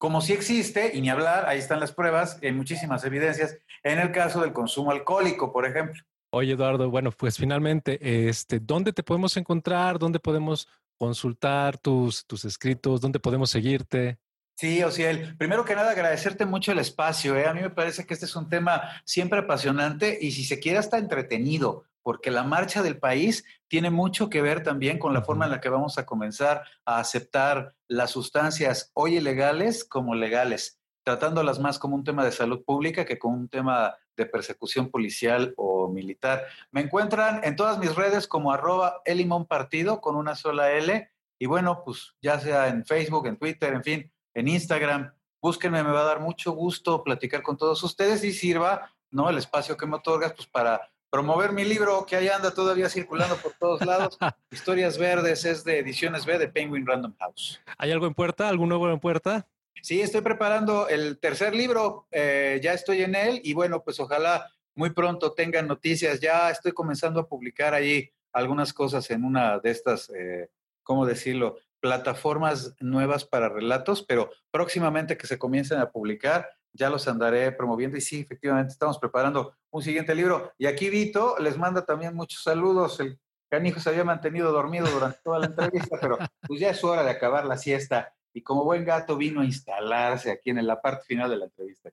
Como 0.00 0.22
si 0.22 0.32
existe, 0.32 0.92
y 0.94 1.02
ni 1.02 1.10
hablar, 1.10 1.44
ahí 1.46 1.58
están 1.58 1.78
las 1.78 1.92
pruebas, 1.92 2.38
hay 2.42 2.52
muchísimas 2.52 3.04
evidencias, 3.04 3.58
en 3.82 3.98
el 3.98 4.12
caso 4.12 4.40
del 4.40 4.54
consumo 4.54 4.92
alcohólico, 4.92 5.52
por 5.52 5.66
ejemplo. 5.66 6.02
Oye, 6.30 6.54
Eduardo, 6.54 6.88
bueno, 6.88 7.10
pues 7.10 7.36
finalmente, 7.36 7.98
este, 8.26 8.60
¿dónde 8.60 8.94
te 8.94 9.02
podemos 9.02 9.36
encontrar? 9.36 9.98
¿Dónde 9.98 10.18
podemos 10.18 10.66
consultar 10.96 11.76
tus, 11.76 12.24
tus 12.24 12.46
escritos? 12.46 13.02
¿Dónde 13.02 13.20
podemos 13.20 13.50
seguirte? 13.50 14.18
Sí, 14.56 14.82
Ociel. 14.82 15.36
Primero 15.36 15.66
que 15.66 15.74
nada, 15.74 15.90
agradecerte 15.90 16.46
mucho 16.46 16.72
el 16.72 16.78
espacio. 16.78 17.36
¿eh? 17.36 17.46
A 17.46 17.52
mí 17.52 17.60
me 17.60 17.68
parece 17.68 18.06
que 18.06 18.14
este 18.14 18.24
es 18.24 18.34
un 18.34 18.48
tema 18.48 19.02
siempre 19.04 19.40
apasionante 19.40 20.16
y 20.18 20.32
si 20.32 20.44
se 20.44 20.60
quiere 20.60 20.78
hasta 20.78 20.96
entretenido, 20.96 21.84
porque 22.02 22.30
la 22.30 22.42
marcha 22.42 22.82
del 22.82 22.98
país 22.98 23.44
tiene 23.68 23.90
mucho 23.90 24.30
que 24.30 24.42
ver 24.42 24.62
también 24.62 24.98
con 24.98 25.14
la 25.14 25.22
forma 25.22 25.44
en 25.44 25.52
la 25.52 25.60
que 25.60 25.68
vamos 25.68 25.98
a 25.98 26.06
comenzar 26.06 26.64
a 26.84 26.98
aceptar 26.98 27.74
las 27.88 28.10
sustancias 28.10 28.90
hoy 28.94 29.16
ilegales 29.16 29.84
como 29.84 30.14
legales, 30.14 30.80
tratándolas 31.04 31.58
más 31.58 31.78
como 31.78 31.96
un 31.96 32.04
tema 32.04 32.24
de 32.24 32.32
salud 32.32 32.64
pública 32.64 33.04
que 33.04 33.18
como 33.18 33.36
un 33.36 33.48
tema 33.48 33.96
de 34.16 34.26
persecución 34.26 34.90
policial 34.90 35.54
o 35.56 35.88
militar. 35.88 36.44
Me 36.70 36.82
encuentran 36.82 37.40
en 37.44 37.56
todas 37.56 37.78
mis 37.78 37.94
redes 37.94 38.26
como 38.26 38.52
arroba 38.52 39.02
elimón 39.04 39.46
partido 39.46 40.00
con 40.00 40.16
una 40.16 40.36
sola 40.36 40.72
L 40.72 41.10
y 41.38 41.46
bueno, 41.46 41.82
pues 41.84 42.14
ya 42.20 42.38
sea 42.38 42.68
en 42.68 42.84
Facebook, 42.84 43.26
en 43.26 43.38
Twitter, 43.38 43.72
en 43.72 43.82
fin, 43.82 44.12
en 44.34 44.46
Instagram, 44.46 45.12
búsquenme, 45.40 45.82
me 45.82 45.90
va 45.90 46.02
a 46.02 46.04
dar 46.04 46.20
mucho 46.20 46.52
gusto 46.52 47.02
platicar 47.02 47.42
con 47.42 47.56
todos 47.56 47.82
ustedes 47.82 48.22
y 48.24 48.32
sirva, 48.32 48.92
¿no? 49.10 49.30
El 49.30 49.38
espacio 49.38 49.76
que 49.76 49.86
me 49.86 49.96
otorgas, 49.96 50.34
pues 50.34 50.46
para 50.46 50.90
promover 51.10 51.52
mi 51.52 51.64
libro 51.64 52.06
que 52.06 52.16
ahí 52.16 52.28
anda 52.28 52.52
todavía 52.52 52.88
circulando 52.88 53.36
por 53.36 53.52
todos 53.54 53.84
lados. 53.84 54.16
Historias 54.50 54.96
Verdes 54.96 55.44
es 55.44 55.64
de 55.64 55.80
Ediciones 55.80 56.24
B 56.24 56.38
de 56.38 56.48
Penguin 56.48 56.86
Random 56.86 57.14
House. 57.18 57.60
¿Hay 57.76 57.90
algo 57.90 58.06
en 58.06 58.14
puerta? 58.14 58.48
¿Algún 58.48 58.68
nuevo 58.68 58.88
en 58.90 59.00
puerta? 59.00 59.46
Sí, 59.82 60.00
estoy 60.00 60.20
preparando 60.20 60.88
el 60.88 61.18
tercer 61.18 61.54
libro, 61.54 62.06
eh, 62.10 62.60
ya 62.62 62.74
estoy 62.74 63.02
en 63.02 63.14
él 63.14 63.40
y 63.42 63.54
bueno, 63.54 63.82
pues 63.82 63.98
ojalá 63.98 64.46
muy 64.74 64.90
pronto 64.90 65.32
tengan 65.32 65.66
noticias. 65.66 66.20
Ya 66.20 66.50
estoy 66.50 66.72
comenzando 66.72 67.20
a 67.20 67.28
publicar 67.28 67.74
ahí 67.74 68.10
algunas 68.32 68.72
cosas 68.72 69.10
en 69.10 69.24
una 69.24 69.58
de 69.58 69.70
estas, 69.70 70.10
eh, 70.10 70.50
¿cómo 70.82 71.06
decirlo? 71.06 71.56
Plataformas 71.80 72.74
nuevas 72.78 73.24
para 73.24 73.48
relatos, 73.48 74.02
pero 74.02 74.30
próximamente 74.50 75.16
que 75.16 75.26
se 75.26 75.38
comiencen 75.38 75.78
a 75.78 75.90
publicar, 75.90 76.50
ya 76.72 76.90
los 76.90 77.06
andaré 77.08 77.52
promoviendo 77.52 77.96
y 77.96 78.00
sí, 78.00 78.20
efectivamente 78.20 78.72
estamos 78.72 78.98
preparando 78.98 79.54
un 79.70 79.82
siguiente 79.82 80.14
libro. 80.14 80.52
Y 80.58 80.66
aquí 80.66 80.90
Vito 80.90 81.36
les 81.38 81.58
manda 81.58 81.84
también 81.84 82.14
muchos 82.14 82.42
saludos. 82.42 83.00
El 83.00 83.18
canijo 83.48 83.80
se 83.80 83.90
había 83.90 84.04
mantenido 84.04 84.52
dormido 84.52 84.86
durante 84.88 85.18
toda 85.22 85.38
la 85.38 85.46
entrevista, 85.46 85.98
pero 86.00 86.18
pues 86.46 86.60
ya 86.60 86.70
es 86.70 86.82
hora 86.84 87.02
de 87.02 87.10
acabar 87.10 87.44
la 87.44 87.56
siesta. 87.56 88.14
Y 88.32 88.42
como 88.42 88.64
buen 88.64 88.84
gato 88.84 89.16
vino 89.16 89.40
a 89.40 89.44
instalarse 89.44 90.30
aquí 90.30 90.50
en 90.50 90.64
la 90.66 90.80
parte 90.80 91.04
final 91.04 91.30
de 91.30 91.36
la 91.36 91.44
entrevista. 91.46 91.90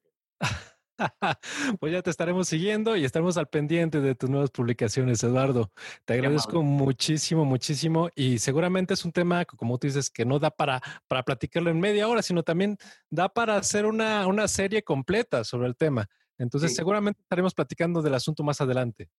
pues 1.79 1.93
ya 1.93 2.01
te 2.01 2.09
estaremos 2.09 2.47
siguiendo 2.47 2.95
y 2.95 3.05
estaremos 3.05 3.37
al 3.37 3.47
pendiente 3.47 4.01
de 4.01 4.15
tus 4.15 4.29
nuevas 4.29 4.51
publicaciones, 4.51 5.23
Eduardo. 5.23 5.71
Te 6.05 6.13
agradezco 6.13 6.63
muchísimo, 6.63 7.45
muchísimo. 7.45 8.09
Y 8.15 8.39
seguramente 8.39 8.93
es 8.93 9.05
un 9.05 9.11
tema, 9.11 9.45
como 9.45 9.77
tú 9.77 9.87
dices, 9.87 10.09
que 10.09 10.25
no 10.25 10.39
da 10.39 10.51
para, 10.51 10.81
para 11.07 11.23
platicarlo 11.23 11.69
en 11.69 11.79
media 11.79 12.07
hora, 12.07 12.21
sino 12.21 12.43
también 12.43 12.77
da 13.09 13.29
para 13.29 13.57
hacer 13.57 13.85
una, 13.85 14.27
una 14.27 14.47
serie 14.47 14.83
completa 14.83 15.43
sobre 15.43 15.67
el 15.67 15.75
tema. 15.75 16.07
Entonces, 16.37 16.75
seguramente 16.75 17.21
estaremos 17.21 17.53
platicando 17.53 18.01
del 18.01 18.13
asunto 18.13 18.43
más 18.43 18.61
adelante. 18.61 19.09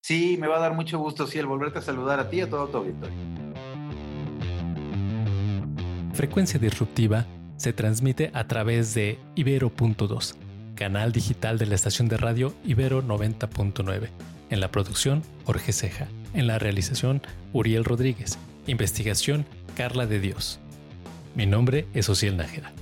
Sí, 0.00 0.36
me 0.38 0.48
va 0.48 0.56
a 0.56 0.60
dar 0.60 0.74
mucho 0.74 0.98
gusto, 0.98 1.26
sí, 1.26 1.38
el 1.38 1.46
volverte 1.46 1.78
a 1.78 1.82
saludar 1.82 2.20
a 2.20 2.28
ti 2.28 2.38
y 2.38 2.40
a 2.42 2.50
todo 2.50 2.68
tu 2.68 2.78
auditorio. 2.78 3.16
Frecuencia 6.12 6.60
Disruptiva 6.60 7.26
se 7.56 7.72
transmite 7.72 8.30
a 8.34 8.46
través 8.46 8.94
de 8.94 9.18
Ibero.2 9.34 10.51
canal 10.82 11.12
digital 11.12 11.58
de 11.58 11.66
la 11.66 11.76
estación 11.76 12.08
de 12.08 12.16
radio 12.16 12.52
Ibero 12.64 13.04
90.9. 13.04 14.08
En 14.50 14.58
la 14.58 14.72
producción, 14.72 15.22
Jorge 15.44 15.72
Ceja. 15.72 16.08
En 16.34 16.48
la 16.48 16.58
realización, 16.58 17.22
Uriel 17.52 17.84
Rodríguez. 17.84 18.36
Investigación, 18.66 19.46
Carla 19.76 20.06
de 20.06 20.18
Dios. 20.18 20.58
Mi 21.36 21.46
nombre 21.46 21.86
es 21.94 22.08
Ociel 22.08 22.36
Nájera. 22.36 22.72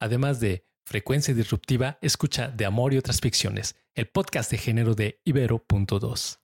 Además 0.00 0.38
de 0.38 0.66
Frecuencia 0.84 1.32
Disruptiva, 1.32 1.96
escucha 2.02 2.48
De 2.48 2.66
Amor 2.66 2.92
y 2.92 2.98
otras 2.98 3.22
ficciones, 3.22 3.76
el 3.94 4.06
podcast 4.06 4.50
de 4.50 4.58
género 4.58 4.94
de 4.94 5.18
Ibero.2. 5.24 6.40